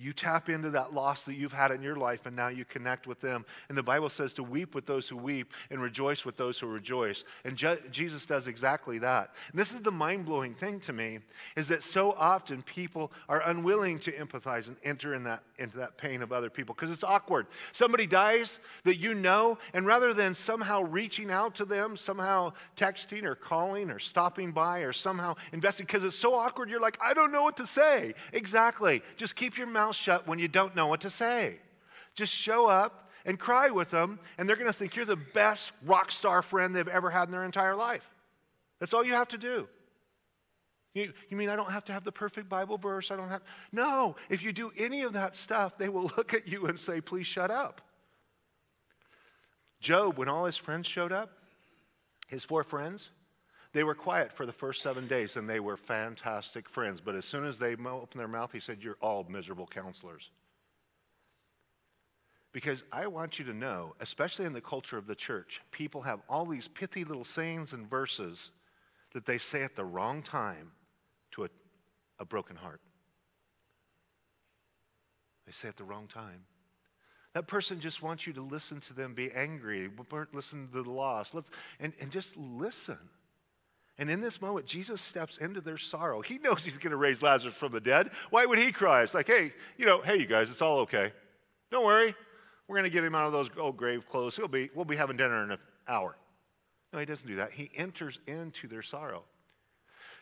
[0.00, 3.06] you tap into that loss that you've had in your life and now you connect
[3.06, 3.44] with them.
[3.68, 6.68] And the Bible says to weep with those who weep and rejoice with those who
[6.68, 7.24] rejoice.
[7.44, 9.34] And Je- Jesus does exactly that.
[9.50, 11.18] And this is the mind blowing thing to me
[11.56, 15.98] is that so often people are unwilling to empathize and enter in that, into that
[15.98, 17.46] pain of other people because it's awkward.
[17.72, 23.24] Somebody dies that you know, and rather than somehow reaching out to them, somehow texting
[23.24, 27.14] or calling or stopping by or somehow investing, because it's so awkward, you're like, I
[27.14, 28.14] don't know what to say.
[28.32, 29.02] Exactly.
[29.16, 31.56] Just keep your mouth shut when you don't know what to say.
[32.14, 35.72] Just show up and cry with them, and they're going to think you're the best
[35.84, 38.08] rock star friend they've ever had in their entire life.
[38.80, 39.68] That's all you have to do.
[40.94, 43.10] You, you mean I don't have to have the perfect Bible verse?
[43.10, 43.42] I don't have.
[43.72, 47.00] No, if you do any of that stuff, they will look at you and say,
[47.00, 47.80] please shut up.
[49.80, 51.30] Job, when all his friends showed up,
[52.26, 53.10] his four friends,
[53.72, 57.00] they were quiet for the first seven days and they were fantastic friends.
[57.00, 60.30] But as soon as they opened their mouth, he said, You're all miserable counselors.
[62.52, 66.20] Because I want you to know, especially in the culture of the church, people have
[66.28, 68.50] all these pithy little sayings and verses
[69.12, 70.72] that they say at the wrong time
[71.32, 71.48] to a,
[72.18, 72.80] a broken heart.
[75.46, 76.44] They say at the wrong time.
[77.34, 79.90] That person just wants you to listen to them be angry,
[80.32, 81.34] listen to the loss,
[81.78, 82.98] and, and just listen.
[83.98, 86.20] And in this moment, Jesus steps into their sorrow.
[86.20, 88.10] He knows he's going to raise Lazarus from the dead.
[88.30, 89.02] Why would he cry?
[89.02, 91.12] It's like, hey, you know, hey, you guys, it's all okay.
[91.72, 92.14] Don't worry.
[92.68, 94.36] We're going to get him out of those old grave clothes.
[94.36, 95.58] He'll be, we'll be having dinner in an
[95.88, 96.16] hour.
[96.92, 97.52] No, he doesn't do that.
[97.52, 99.24] He enters into their sorrow.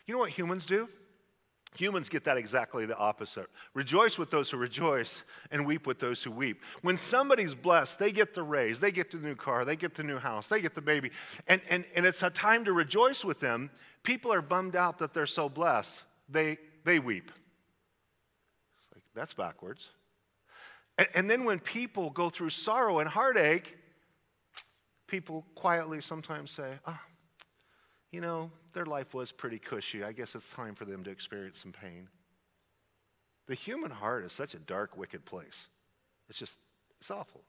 [0.05, 0.89] You know what humans do?
[1.75, 3.47] Humans get that exactly the opposite.
[3.73, 6.63] Rejoice with those who rejoice and weep with those who weep.
[6.81, 10.03] When somebody's blessed, they get the raise, they get the new car, they get the
[10.03, 11.11] new house, they get the baby,
[11.47, 13.69] and, and, and it's a time to rejoice with them.
[14.03, 16.03] People are bummed out that they're so blessed.
[16.29, 17.31] They, they weep.
[18.95, 19.89] Like, that's backwards.
[20.97, 23.77] And, and then when people go through sorrow and heartache,
[25.05, 26.99] people quietly sometimes say, oh,
[28.11, 30.03] you know, their life was pretty cushy.
[30.03, 32.07] I guess it's time for them to experience some pain.
[33.47, 35.67] The human heart is such a dark, wicked place.
[36.29, 36.57] It's just,
[36.99, 37.41] it's awful.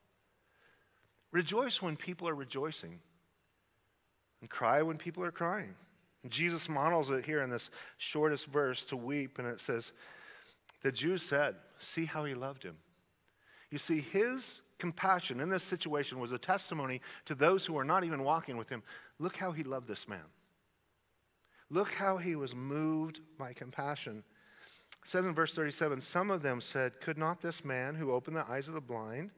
[1.33, 3.01] Rejoice when people are rejoicing,
[4.41, 5.75] and cry when people are crying.
[6.23, 9.93] And Jesus models it here in this shortest verse to weep, and it says,
[10.83, 12.77] The Jews said, See how he loved him.
[13.71, 18.05] You see, his compassion in this situation was a testimony to those who were not
[18.05, 18.83] even walking with him.
[19.19, 20.25] Look how he loved this man.
[21.71, 24.25] Look how he was moved by compassion.
[25.03, 28.37] It says in verse 37 Some of them said, Could not this man who opened
[28.37, 29.31] the eyes of the blind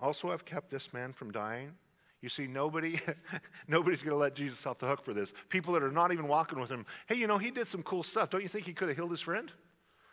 [0.00, 1.72] also have kept this man from dying?
[2.20, 2.98] You see, nobody,
[3.68, 5.32] nobody's going to let Jesus off the hook for this.
[5.50, 6.84] People that are not even walking with him.
[7.06, 8.30] Hey, you know, he did some cool stuff.
[8.30, 9.52] Don't you think he could have healed his friend?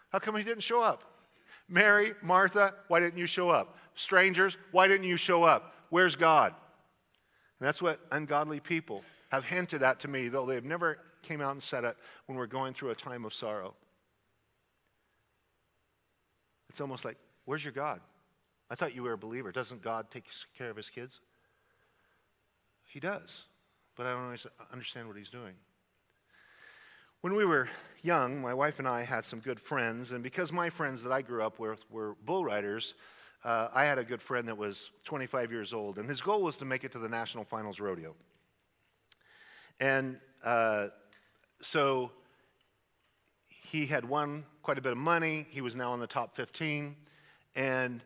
[0.09, 1.03] How come he didn't show up?
[1.67, 3.77] Mary, Martha, why didn't you show up?
[3.95, 5.73] Strangers, why didn't you show up?
[5.89, 6.53] Where's God?
[7.59, 9.03] And that's what ungodly people
[9.35, 11.95] have hinted at to me, though they've never came out and said it
[12.25, 13.73] when we're going through a time of sorrow.
[16.69, 18.01] It's almost like, where's your God?
[18.69, 19.51] I thought you were a believer.
[19.51, 20.25] Doesn't God take
[20.57, 21.19] care of his kids?
[22.87, 23.45] He does,
[23.95, 25.53] but I don't always understand what he's doing.
[27.21, 27.69] When we were
[28.03, 31.21] young, my wife and I had some good friends, and because my friends that I
[31.21, 32.93] grew up with were bull riders,
[33.43, 36.57] uh, I had a good friend that was 25 years old, and his goal was
[36.57, 38.15] to make it to the National Finals Rodeo.
[39.79, 40.87] And uh,
[41.61, 42.11] so
[43.49, 45.45] he had won quite a bit of money.
[45.49, 46.95] He was now in the top 15.
[47.55, 48.03] And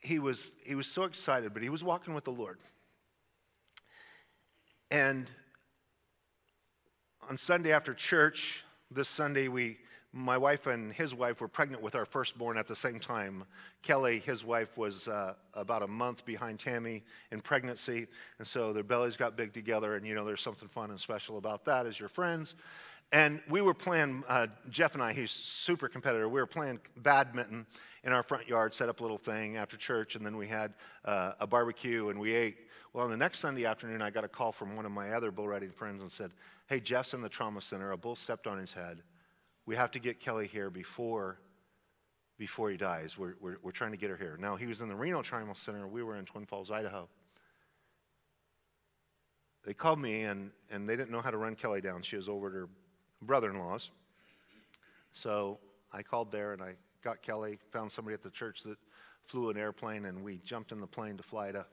[0.00, 2.58] he was, he was so excited, but he was walking with the Lord.
[4.90, 5.30] And
[7.28, 9.78] on Sunday after church, this Sunday, we
[10.12, 13.44] my wife and his wife were pregnant with our firstborn at the same time.
[13.82, 18.06] Kelly, his wife, was uh, about a month behind Tammy in pregnancy,
[18.38, 19.96] and so their bellies got big together.
[19.96, 22.54] And you know, there's something fun and special about that as your friends.
[23.10, 26.28] And we were playing, uh, Jeff and I, he's super competitor.
[26.28, 27.66] We were playing badminton
[28.04, 30.74] in our front yard, set up a little thing after church, and then we had
[31.04, 32.56] uh, a barbecue and we ate.
[32.92, 35.30] Well, on the next Sunday afternoon, I got a call from one of my other
[35.30, 36.32] bull riding friends and said,
[36.66, 37.92] Hey, Jeff's in the trauma center.
[37.92, 39.02] A bull stepped on his head
[39.66, 41.38] we have to get Kelly here before,
[42.38, 43.16] before he dies.
[43.16, 44.36] We're, we're, we're trying to get her here.
[44.38, 45.86] Now, he was in the Reno Trauma Center.
[45.86, 47.08] We were in Twin Falls, Idaho.
[49.64, 52.02] They called me, and, and they didn't know how to run Kelly down.
[52.02, 52.68] She was over at her
[53.20, 53.90] brother in law's.
[55.12, 55.58] So
[55.92, 58.78] I called there, and I got Kelly, found somebody at the church that
[59.26, 61.64] flew an airplane, and we jumped in the plane to fly to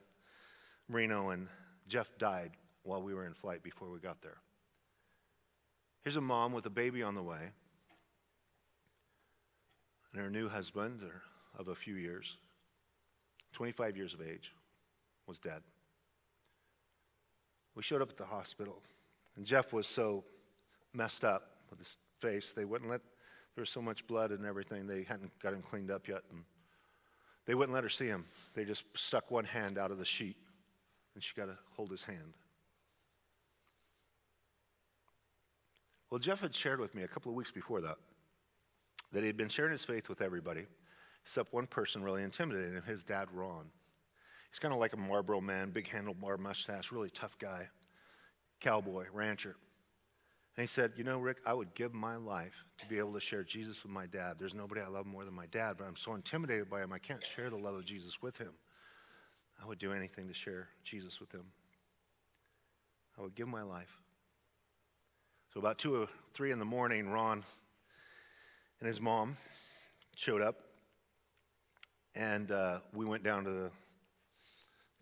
[0.88, 1.48] Reno, and
[1.88, 2.52] Jeff died
[2.84, 4.38] while we were in flight before we got there.
[6.02, 7.50] Here's a mom with a baby on the way
[10.12, 11.00] and her new husband
[11.58, 12.36] of a few years,
[13.52, 14.52] 25 years of age,
[15.26, 15.62] was dead.
[17.74, 18.82] We showed up at the hospital,
[19.36, 20.24] and Jeff was so
[20.92, 23.00] messed up with his face, they wouldn't let,
[23.54, 26.22] there was so much blood and everything, they hadn't got him cleaned up yet.
[26.30, 26.42] And
[27.46, 28.26] they wouldn't let her see him.
[28.54, 30.36] They just stuck one hand out of the sheet,
[31.14, 32.34] and she got to hold his hand.
[36.10, 37.96] Well, Jeff had shared with me a couple of weeks before that
[39.12, 40.66] that he had been sharing his faith with everybody,
[41.24, 43.66] except one person really intimidated him, his dad, Ron.
[44.50, 47.68] He's kind of like a Marlboro man, big handlebar mustache, really tough guy,
[48.60, 49.56] cowboy, rancher.
[50.56, 53.20] And he said, You know, Rick, I would give my life to be able to
[53.20, 54.34] share Jesus with my dad.
[54.38, 56.98] There's nobody I love more than my dad, but I'm so intimidated by him, I
[56.98, 58.52] can't share the love of Jesus with him.
[59.62, 61.44] I would do anything to share Jesus with him.
[63.18, 64.00] I would give my life.
[65.52, 67.44] So, about two or three in the morning, Ron
[68.80, 69.36] and his mom
[70.16, 70.56] showed up,
[72.14, 73.70] and uh, we went down to the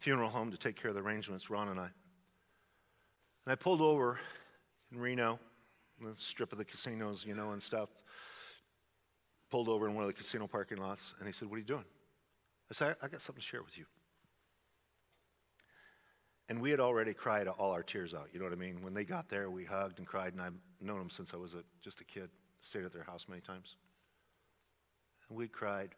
[0.00, 1.88] funeral home to take care of the arrangements, Ron and I.
[3.46, 4.18] And I pulled over
[4.92, 5.38] in Reno,
[6.00, 7.88] the strip of the casinos, you know, and stuff.
[9.50, 11.64] Pulled over in one of the casino parking lots, and he said, What are you
[11.64, 11.84] doing?
[12.70, 13.86] I said, I got something to share with you.
[16.50, 18.28] And we had already cried all our tears out.
[18.32, 18.82] You know what I mean?
[18.82, 21.54] When they got there, we hugged and cried, and I've known them since I was
[21.54, 22.28] a, just a kid,
[22.68, 23.76] stayed at their house many times.
[25.28, 25.90] And we cried.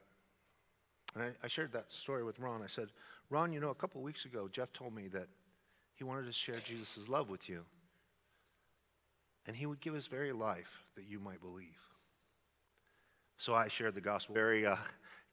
[1.15, 2.63] And I, I shared that story with Ron.
[2.63, 2.89] I said,
[3.29, 5.29] Ron, you know, a couple weeks ago, Jeff told me that
[5.95, 7.61] he wanted to share Jesus' love with you.
[9.47, 11.79] And he would give his very life that you might believe.
[13.39, 14.35] So I shared the gospel.
[14.35, 14.77] Very uh,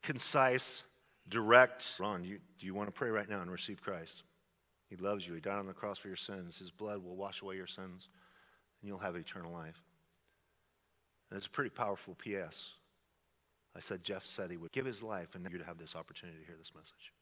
[0.01, 0.83] concise,
[1.29, 1.85] direct.
[1.99, 4.23] Ron, you, do you want to pray right now and receive Christ?
[4.89, 5.33] He loves you.
[5.33, 6.57] He died on the cross for your sins.
[6.57, 8.07] His blood will wash away your sins,
[8.81, 9.75] and you'll have eternal life.
[11.30, 12.73] And it's a pretty powerful PS.
[13.75, 16.39] I said Jeff said he would give his life and you to have this opportunity
[16.39, 17.13] to hear this message.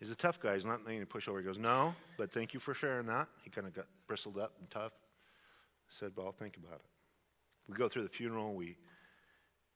[0.00, 0.54] He's a tough guy.
[0.54, 1.38] He's not letting you push over.
[1.38, 3.28] He goes, No, but thank you for sharing that.
[3.44, 4.92] He kind of got bristled up and tough.
[4.92, 6.86] I said, Well, I'll think about it.
[7.68, 8.54] We go through the funeral.
[8.54, 8.76] We,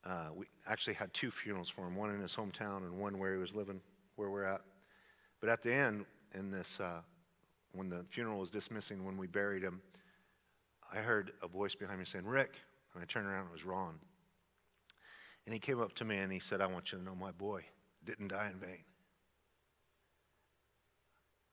[0.03, 3.33] uh, we actually had two funerals for him one in his hometown and one where
[3.33, 3.79] he was living,
[4.15, 4.61] where we're at.
[5.39, 7.01] But at the end, in this, uh,
[7.73, 9.79] when the funeral was dismissing, when we buried him,
[10.93, 12.55] I heard a voice behind me saying, Rick.
[12.93, 13.95] And I turned around, it was Ron.
[15.45, 17.31] And he came up to me and he said, I want you to know my
[17.31, 17.65] boy
[18.05, 18.83] didn't die in vain.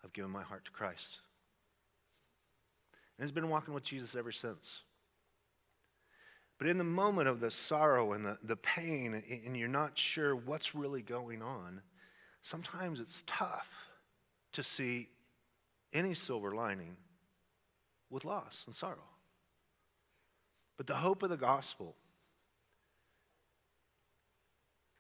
[0.05, 1.19] I've given my heart to Christ.
[3.19, 4.81] And he's been walking with Jesus ever since.
[6.59, 10.37] But in the moment of the sorrow and the, the pain, and you're not sure
[10.37, 11.83] what's really going on,
[12.43, 13.69] sometimes it's tough
[14.53, 15.09] to see
[15.93, 16.97] any silver lining
[18.11, 19.12] with loss and sorrow.
[20.77, 21.95] But the hope of the gospel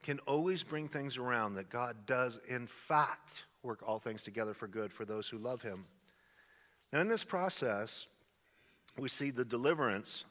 [0.02, 4.66] can always bring things around that God does, in fact, work all things together for
[4.66, 5.86] good for those who love Him.
[6.92, 8.06] Now, in this process,
[8.98, 10.24] we see the deliverance.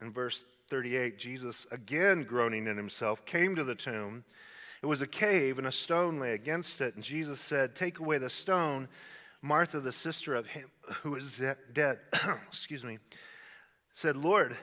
[0.00, 4.24] In verse 38, Jesus, again groaning in himself, came to the tomb.
[4.82, 6.96] It was a cave, and a stone lay against it.
[6.96, 8.88] And Jesus said, Take away the stone.
[9.40, 10.70] Martha, the sister of him
[11.02, 11.40] who was
[11.72, 11.98] dead,
[12.48, 12.98] excuse me,
[13.94, 14.56] said, Lord,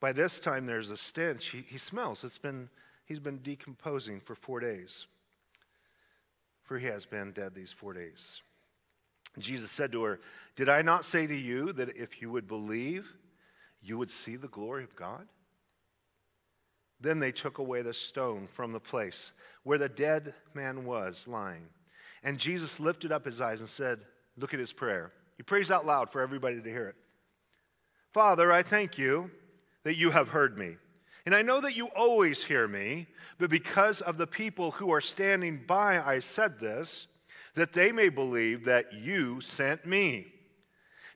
[0.00, 1.48] by this time there's a stench.
[1.48, 2.24] He, he smells.
[2.24, 2.68] It's been,
[3.04, 5.06] he's been decomposing for four days,
[6.64, 8.42] for he has been dead these four days.
[9.38, 10.20] Jesus said to her,
[10.56, 13.06] Did I not say to you that if you would believe,
[13.82, 15.26] you would see the glory of God?
[17.00, 19.32] Then they took away the stone from the place
[19.62, 21.66] where the dead man was lying.
[22.22, 24.00] And Jesus lifted up his eyes and said,
[24.36, 25.12] Look at his prayer.
[25.36, 26.96] He prays out loud for everybody to hear it.
[28.12, 29.30] Father, I thank you
[29.84, 30.76] that you have heard me.
[31.26, 33.06] And I know that you always hear me,
[33.38, 37.06] but because of the people who are standing by, I said this,
[37.54, 40.32] that they may believe that you sent me.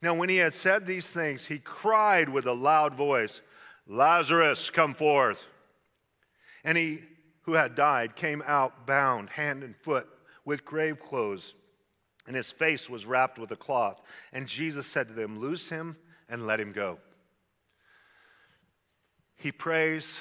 [0.02, 3.40] Now, when he had said these things, he cried with a loud voice,
[3.86, 5.42] Lazarus, come forth.
[6.62, 7.00] And he
[7.42, 10.08] who had died came out bound hand and foot
[10.44, 11.54] with grave clothes,
[12.26, 14.00] and his face was wrapped with a cloth.
[14.32, 15.96] And Jesus said to them, Loose him
[16.28, 16.98] and let him go.
[19.36, 20.16] He prays.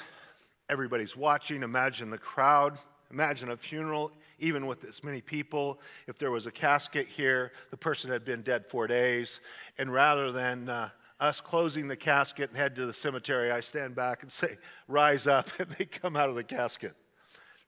[0.68, 1.62] Everybody's watching.
[1.62, 2.78] Imagine the crowd.
[3.10, 5.80] Imagine a funeral, even with this many people.
[6.08, 9.40] If there was a casket here, the person had been dead four days.
[9.78, 10.88] And rather than uh,
[11.20, 14.58] us closing the casket and head to the cemetery, I stand back and say,
[14.88, 15.48] Rise up.
[15.58, 16.94] And they come out of the casket.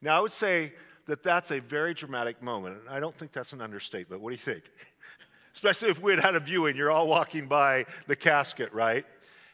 [0.03, 0.72] Now, I would say
[1.07, 2.78] that that's a very dramatic moment.
[2.80, 4.20] And I don't think that's an understatement.
[4.20, 4.64] What do you think?
[5.55, 9.07] Especially if we had had a viewing, you're all walking by the casket, right?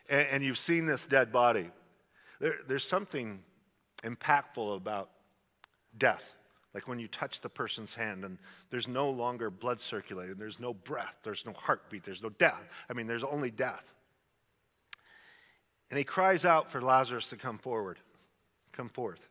[0.09, 1.71] And, and you've seen this dead body.
[2.43, 3.39] There, there's something
[4.03, 5.11] impactful about
[5.97, 6.35] death.
[6.75, 8.37] Like when you touch the person's hand and
[8.71, 12.69] there's no longer blood circulating, there's no breath, there's no heartbeat, there's no death.
[12.91, 13.95] I mean, there's only death.
[15.91, 18.01] And he cries out for Lazarus to come forward,
[18.73, 19.29] come forth.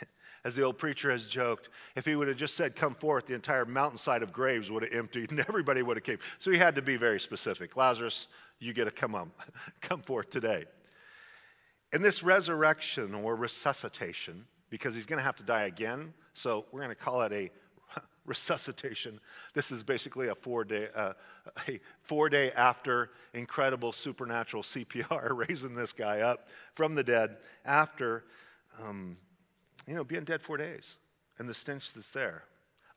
[0.44, 3.34] As the old preacher has joked, if he would have just said, come forth, the
[3.34, 6.18] entire mountainside of graves would have emptied and everybody would have came.
[6.38, 7.76] So he had to be very specific.
[7.76, 8.28] Lazarus,
[8.60, 9.32] you get to come on,
[9.80, 10.66] come forth today.
[11.92, 16.80] And this resurrection or resuscitation, because he's going to have to die again, so we're
[16.80, 17.50] going to call it a
[18.26, 19.20] resuscitation.
[19.52, 21.12] This is basically a four day, uh,
[21.68, 28.24] a four day after incredible supernatural CPR, raising this guy up from the dead after,
[28.82, 29.18] um,
[29.86, 30.96] you know, being dead four days
[31.38, 32.44] and the stench that's there.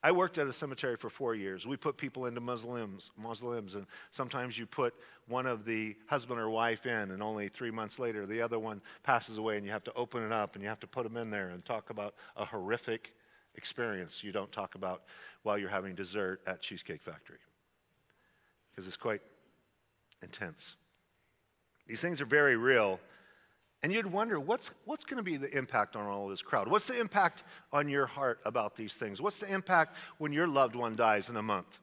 [0.06, 1.66] I worked at a cemetery for four years.
[1.66, 4.93] We put people into mausoleums, mausoleums, and sometimes you put
[5.28, 8.84] one of the husband or wife in, and only three months later the other one
[9.01, 11.18] passes away, and you have to open it up and you have to put them
[11.18, 13.16] in there and talk about a horrific
[13.56, 15.06] experience you don't talk about
[15.41, 17.39] while you're having dessert at Cheesecake Factory
[18.70, 19.22] because it's quite
[20.22, 20.76] intense.
[21.88, 22.99] These things are very real.
[23.86, 26.67] And you'd wonder what's, what's going to be the impact on all this crowd?
[26.67, 29.21] What's the impact on your heart about these things?
[29.21, 31.77] What's the impact when your loved one dies in a month?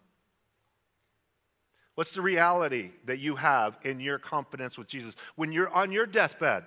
[1.94, 5.14] What's the reality that you have in your confidence with Jesus?
[5.36, 6.64] When you're on your deathbed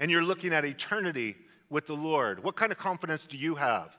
[0.00, 1.36] and you're looking at eternity
[1.70, 3.96] with the Lord, what kind of confidence do you have?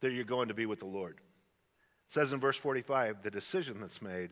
[0.00, 1.16] that you're going to be with the Lord.
[1.16, 4.30] It says in verse 45 the decision that's made.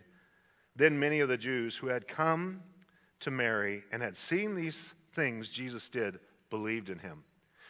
[0.75, 2.63] Then many of the Jews who had come
[3.21, 7.25] to Mary and had seen these things Jesus did believed in him.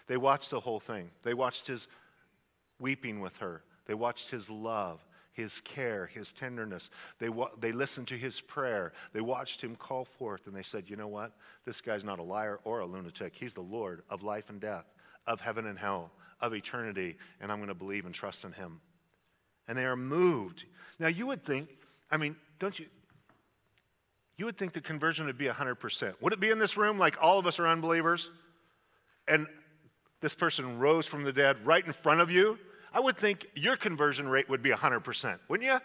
[0.06, 1.10] They watched the whole thing.
[1.22, 1.88] They watched his
[2.78, 3.62] weeping with her.
[3.86, 6.90] They watched his love, his care, his tenderness.
[7.18, 8.92] They, wa- they listened to his prayer.
[9.12, 11.32] They watched him call forth, and they said, You know what?
[11.64, 13.34] This guy's not a liar or a lunatic.
[13.34, 14.86] He's the Lord of life and death,
[15.26, 18.80] of heaven and hell of eternity, and I'm going to believe and trust in him.
[19.68, 20.64] And they are moved.
[20.98, 21.68] Now, you would think,
[22.10, 22.86] I mean, don't you?
[24.36, 26.14] You would think the conversion would be 100%.
[26.20, 28.30] Would it be in this room like all of us are unbelievers?
[29.28, 29.46] And
[30.20, 32.58] this person rose from the dead right in front of you?
[32.92, 35.78] I would think your conversion rate would be 100%, wouldn't you?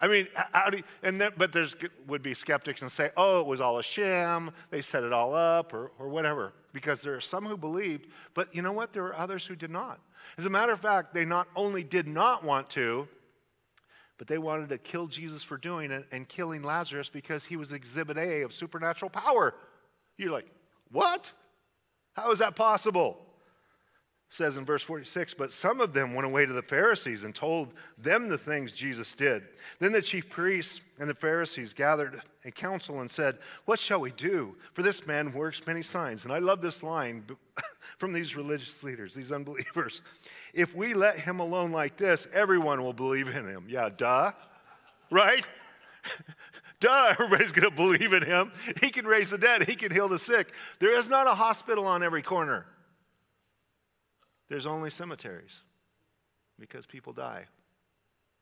[0.00, 1.66] I mean, how do you, and then, but there
[2.08, 4.50] would be skeptics and say, oh, it was all a sham.
[4.70, 8.54] They set it all up or, or whatever because there are some who believed, but
[8.54, 8.92] you know what?
[8.92, 10.00] There were others who did not.
[10.36, 13.08] As a matter of fact, they not only did not want to,
[14.18, 17.72] but they wanted to kill Jesus for doing it and killing Lazarus because he was
[17.72, 19.54] exhibit A of supernatural power.
[20.16, 20.46] You're like,
[20.90, 21.32] what?
[22.12, 23.23] How is that possible?
[24.34, 27.74] Says in verse 46 But some of them went away to the Pharisees and told
[27.98, 29.44] them the things Jesus did.
[29.78, 34.10] Then the chief priests and the Pharisees gathered a council and said, What shall we
[34.10, 34.56] do?
[34.72, 36.24] For this man works many signs.
[36.24, 37.24] And I love this line
[37.98, 40.02] from these religious leaders, these unbelievers.
[40.52, 43.66] If we let him alone like this, everyone will believe in him.
[43.68, 44.32] Yeah, duh.
[45.10, 45.46] Right?
[46.80, 48.52] Duh, everybody's going to believe in him.
[48.82, 50.52] He can raise the dead, he can heal the sick.
[50.80, 52.66] There is not a hospital on every corner.
[54.48, 55.62] There's only cemeteries
[56.58, 57.44] because people die.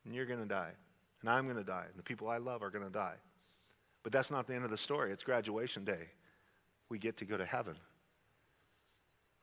[0.04, 0.72] And you're going to die.
[1.20, 1.84] And I'm going to die.
[1.88, 3.14] And the people I love are going to die.
[4.02, 5.12] But that's not the end of the story.
[5.12, 6.08] It's graduation day.
[6.88, 7.76] We get to go to heaven.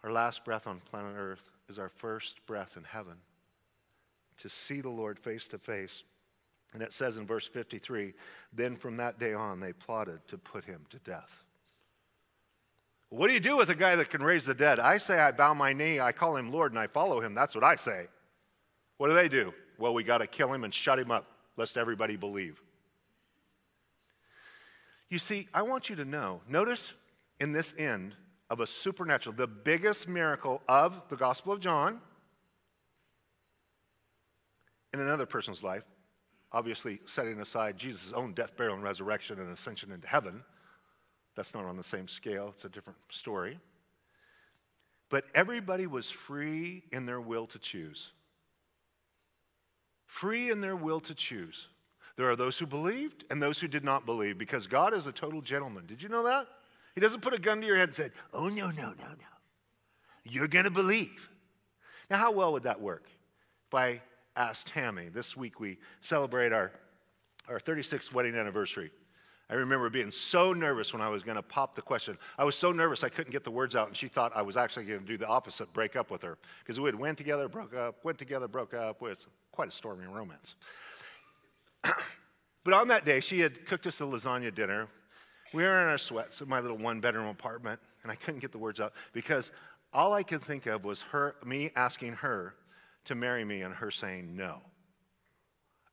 [0.03, 3.15] Our last breath on planet Earth is our first breath in heaven
[4.37, 6.03] to see the Lord face to face.
[6.73, 8.13] And it says in verse 53
[8.53, 11.43] then from that day on, they plotted to put him to death.
[13.09, 14.79] What do you do with a guy that can raise the dead?
[14.79, 17.33] I say I bow my knee, I call him Lord, and I follow him.
[17.33, 18.07] That's what I say.
[18.97, 19.53] What do they do?
[19.79, 21.25] Well, we got to kill him and shut him up,
[21.57, 22.61] lest everybody believe.
[25.09, 26.93] You see, I want you to know, notice
[27.39, 28.13] in this end
[28.51, 31.99] of a supernatural, the biggest miracle of the Gospel of John
[34.93, 35.83] in another person's life,
[36.51, 40.43] obviously setting aside Jesus' own death, burial, and resurrection and ascension into heaven
[41.39, 43.57] that's not on the same scale, it's a different story.
[45.09, 48.11] But everybody was free in their will to choose.
[50.05, 51.69] Free in their will to choose.
[52.17, 55.13] There are those who believed and those who did not believe because God is a
[55.13, 55.85] total gentleman.
[55.85, 56.45] Did you know that?
[56.93, 59.29] He doesn't put a gun to your head and say, Oh, no, no, no, no.
[60.25, 61.29] You're going to believe.
[62.09, 63.05] Now, how well would that work?
[63.69, 64.01] If I
[64.35, 66.73] asked Tammy, this week we celebrate our,
[67.47, 68.91] our 36th wedding anniversary.
[69.49, 72.17] I remember being so nervous when I was going to pop the question.
[72.37, 74.55] I was so nervous I couldn't get the words out, and she thought I was
[74.55, 76.37] actually going to do the opposite, break up with her.
[76.59, 79.01] Because we had went together, broke up, went together, broke up.
[79.01, 80.55] With quite a stormy romance.
[82.63, 84.87] but on that day, she had cooked us a lasagna dinner.
[85.53, 88.51] We were in our sweats in my little one bedroom apartment, and I couldn't get
[88.51, 89.51] the words out because
[89.91, 92.53] all I could think of was her, me asking her
[93.05, 94.61] to marry me and her saying no.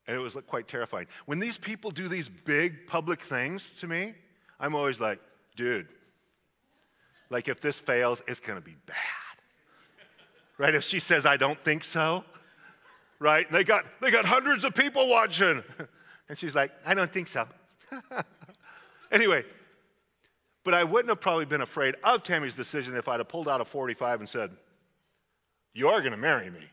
[0.07, 1.07] And it was quite terrifying.
[1.25, 4.15] When these people do these big public things to me,
[4.61, 5.21] I'm always like,
[5.57, 5.89] dude,
[7.29, 8.97] like if this fails, it's to be bad.
[10.59, 10.75] Right?
[10.75, 12.25] If she says, I don't think so,
[13.19, 13.51] right?
[13.51, 15.63] They got, they got hundreds of people watching.
[16.29, 17.47] And she's like, I don't think so.
[19.13, 19.45] anyway,
[20.65, 23.61] but I wouldn't have probably been afraid of Tammy's decision if I'd have pulled out
[23.61, 24.51] a 45 and said,
[25.73, 26.65] You are to marry me.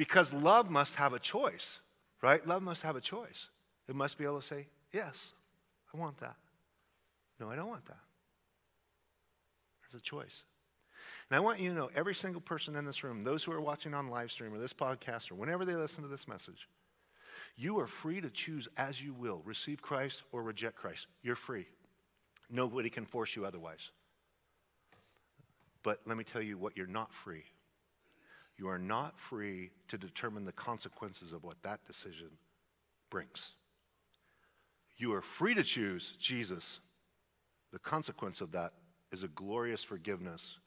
[0.00, 1.78] Because love must have a choice,
[2.22, 2.46] right?
[2.48, 3.48] Love must have a choice.
[3.86, 5.32] It must be able to say, yes,
[5.92, 6.36] I want that.
[7.38, 7.98] No, I don't want that.
[9.82, 10.42] There's a choice.
[11.28, 13.60] And I want you to know every single person in this room, those who are
[13.60, 16.66] watching on live stream or this podcast or whenever they listen to this message,
[17.58, 21.08] you are free to choose as you will receive Christ or reject Christ.
[21.22, 21.66] You're free.
[22.48, 23.90] Nobody can force you otherwise.
[25.82, 27.44] But let me tell you what you're not free.
[28.60, 32.28] You are not free to determine the consequences of what that decision
[33.08, 33.52] brings.
[34.98, 36.80] You are free to choose Jesus.
[37.72, 38.74] The consequence of that
[39.12, 40.58] is a glorious forgiveness,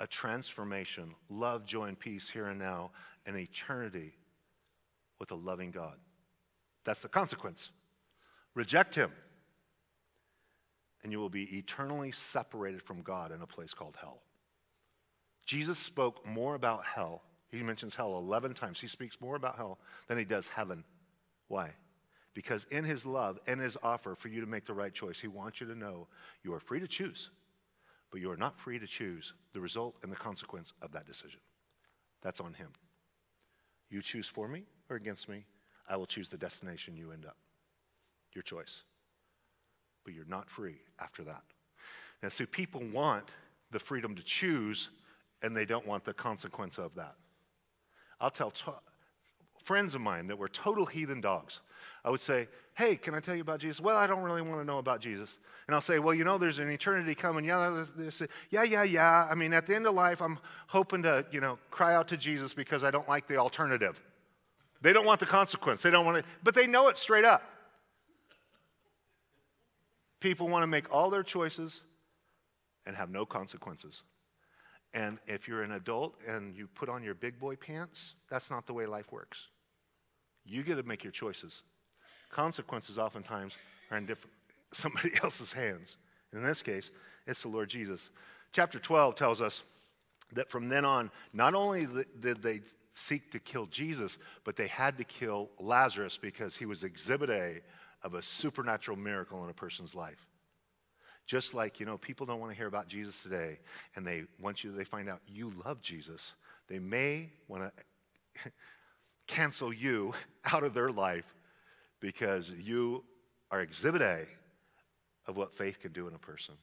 [0.00, 2.90] a transformation, love, joy, and peace here and now,
[3.26, 4.12] and eternity
[5.20, 5.98] with a loving God.
[6.82, 7.70] That's the consequence.
[8.56, 9.12] Reject him,
[11.04, 14.20] and you will be eternally separated from God in a place called hell.
[15.50, 17.22] Jesus spoke more about hell.
[17.48, 18.80] He mentions hell 11 times.
[18.80, 20.84] He speaks more about hell than he does heaven.
[21.48, 21.72] Why?
[22.34, 25.26] Because in his love and his offer for you to make the right choice, he
[25.26, 26.06] wants you to know
[26.44, 27.30] you are free to choose,
[28.12, 31.40] but you are not free to choose the result and the consequence of that decision.
[32.22, 32.68] That's on him.
[33.88, 35.46] You choose for me or against me,
[35.88, 37.38] I will choose the destination you end up.
[38.36, 38.82] Your choice.
[40.04, 41.42] But you're not free after that.
[42.22, 43.32] Now, see, people want
[43.72, 44.90] the freedom to choose,
[45.42, 47.14] and they don't want the consequence of that.
[48.20, 48.70] I'll tell t-
[49.62, 51.60] friends of mine that were total heathen dogs.
[52.04, 53.80] I would say, Hey, can I tell you about Jesus?
[53.80, 55.38] Well, I don't really want to know about Jesus.
[55.66, 57.44] And I'll say, Well, you know, there's an eternity coming.
[57.44, 57.84] Yeah,
[58.50, 59.28] yeah, yeah, yeah.
[59.30, 62.16] I mean, at the end of life, I'm hoping to, you know, cry out to
[62.16, 64.00] Jesus because I don't like the alternative.
[64.82, 65.82] They don't want the consequence.
[65.82, 67.42] They don't want it, but they know it straight up.
[70.20, 71.80] People want to make all their choices
[72.86, 74.02] and have no consequences.
[74.92, 78.66] And if you're an adult and you put on your big boy pants, that's not
[78.66, 79.46] the way life works.
[80.44, 81.62] You get to make your choices.
[82.30, 83.56] Consequences oftentimes
[83.90, 84.34] are in different,
[84.72, 85.96] somebody else's hands.
[86.32, 86.90] In this case,
[87.26, 88.10] it's the Lord Jesus.
[88.52, 89.62] Chapter 12 tells us
[90.32, 91.86] that from then on, not only
[92.20, 92.60] did they
[92.94, 97.60] seek to kill Jesus, but they had to kill Lazarus because he was exhibit A
[98.02, 100.26] of a supernatural miracle in a person's life.
[101.26, 103.58] Just like, you know, people don't want to hear about Jesus today,
[103.94, 106.32] and they want you, they find out you love Jesus.
[106.68, 107.72] They may want
[108.44, 108.52] to
[109.26, 110.12] cancel you
[110.52, 111.34] out of their life
[112.00, 113.04] because you
[113.50, 114.26] are exhibit A
[115.26, 116.54] of what faith can do in a person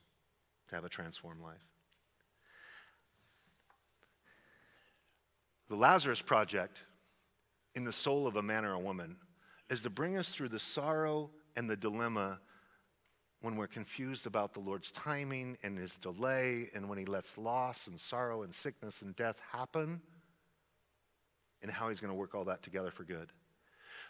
[0.70, 1.56] to have a transformed life.
[5.70, 6.78] The Lazarus Project
[7.76, 9.18] in the soul of a man or a woman
[9.70, 12.40] is to bring us through the sorrow and the dilemma
[13.42, 17.88] when we're confused about the Lord's timing and his delay, and when he lets loss
[17.88, 20.02] and sorrow and sickness and death happen,
[21.62, 23.32] and how he's going to work all that together for good.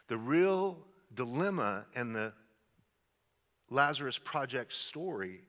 [0.07, 0.79] The real
[1.13, 2.33] dilemma and the
[3.69, 5.41] Lazarus Project story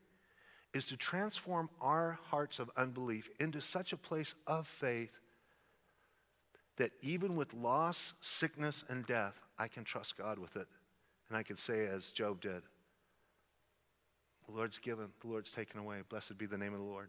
[0.75, 5.13] is to transform our hearts of unbelief into such a place of faith
[6.77, 10.69] that even with loss, sickness, and death, I can trust God with it.
[11.29, 12.63] And I can say, as Job did,
[14.49, 15.99] the Lord's given, the Lord's taken away.
[16.09, 17.09] Blessed be the name of the Lord.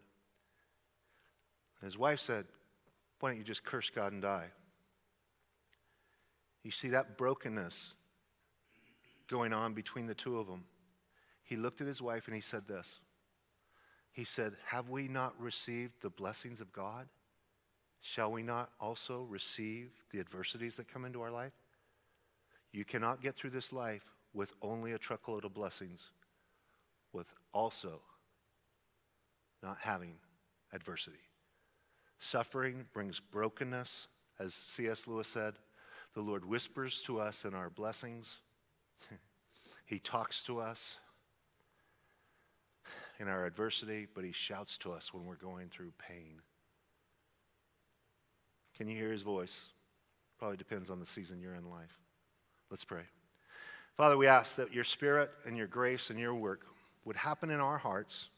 [1.80, 2.44] And his wife said,
[3.18, 4.48] Why don't you just curse God and die?
[6.62, 7.94] You see that brokenness
[9.28, 10.64] going on between the two of them.
[11.42, 13.00] He looked at his wife and he said this.
[14.12, 17.06] He said, Have we not received the blessings of God?
[18.00, 21.52] shall we not also receive the adversities that come into our life?
[22.72, 26.10] You cannot get through this life with only a truckload of blessings,
[27.52, 28.00] also
[29.62, 30.14] not having
[30.72, 31.16] adversity.
[32.18, 35.06] Suffering brings brokenness, as C.S.
[35.06, 35.54] Lewis said.
[36.14, 38.38] The Lord whispers to us in our blessings,
[39.86, 40.96] He talks to us
[43.18, 46.40] in our adversity, but He shouts to us when we're going through pain.
[48.80, 49.66] Can you hear his voice?
[50.38, 51.98] Probably depends on the season you're in life.
[52.70, 53.02] Let's pray.
[53.94, 56.64] Father, we ask that your spirit and your grace and your work
[57.04, 58.28] would happen in our hearts.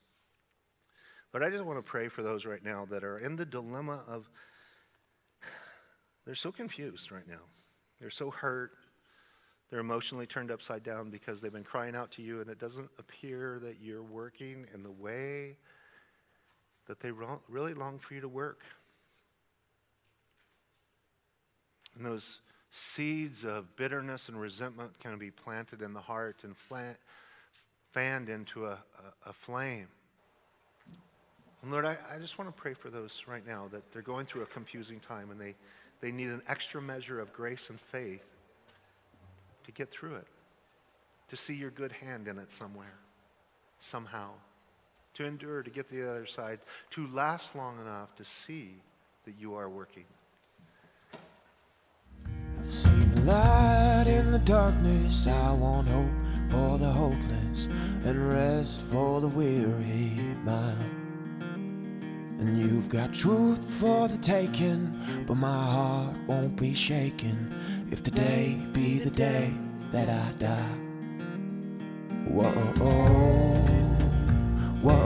[1.32, 4.02] But I just want to pray for those right now that are in the dilemma
[4.06, 4.28] of
[6.24, 7.40] they're so confused right now.
[8.00, 8.72] They're so hurt.
[9.70, 12.90] They're emotionally turned upside down because they've been crying out to you, and it doesn't
[12.98, 15.56] appear that you're working in the way
[16.86, 18.60] that they really long for you to work.
[21.96, 22.40] And those
[22.70, 26.56] seeds of bitterness and resentment can be planted in the heart and
[27.92, 29.88] fanned into a, a, a flame
[31.62, 34.26] And Lord, I, I just want to pray for those right now that they're going
[34.26, 35.54] through a confusing time and they,
[36.00, 38.24] they need an extra measure of grace and faith
[39.64, 40.26] to get through it,
[41.28, 42.94] to see your good hand in it somewhere,
[43.80, 44.30] somehow,
[45.14, 48.74] to endure, to get to the other side, to last long enough to see
[49.24, 50.04] that you are working.
[53.24, 55.26] Light in the darkness.
[55.26, 56.10] I want hope
[56.50, 57.68] for the hopeless
[58.04, 61.02] and rest for the weary mind.
[62.40, 67.54] And you've got truth for the taking, but my heart won't be shaken
[67.90, 69.52] if today be the day
[69.92, 70.78] that I die.
[72.28, 73.52] Whoa, whoa,
[74.82, 75.02] whoa,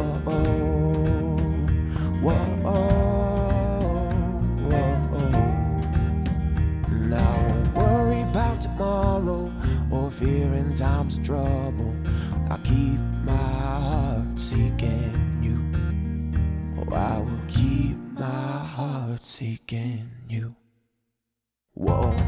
[10.18, 11.94] fear in times of trouble.
[12.48, 15.12] I keep my heart seeking
[15.42, 15.60] you.
[16.80, 20.56] Oh, I will keep my heart seeking you.
[21.74, 22.25] Whoa, whoa,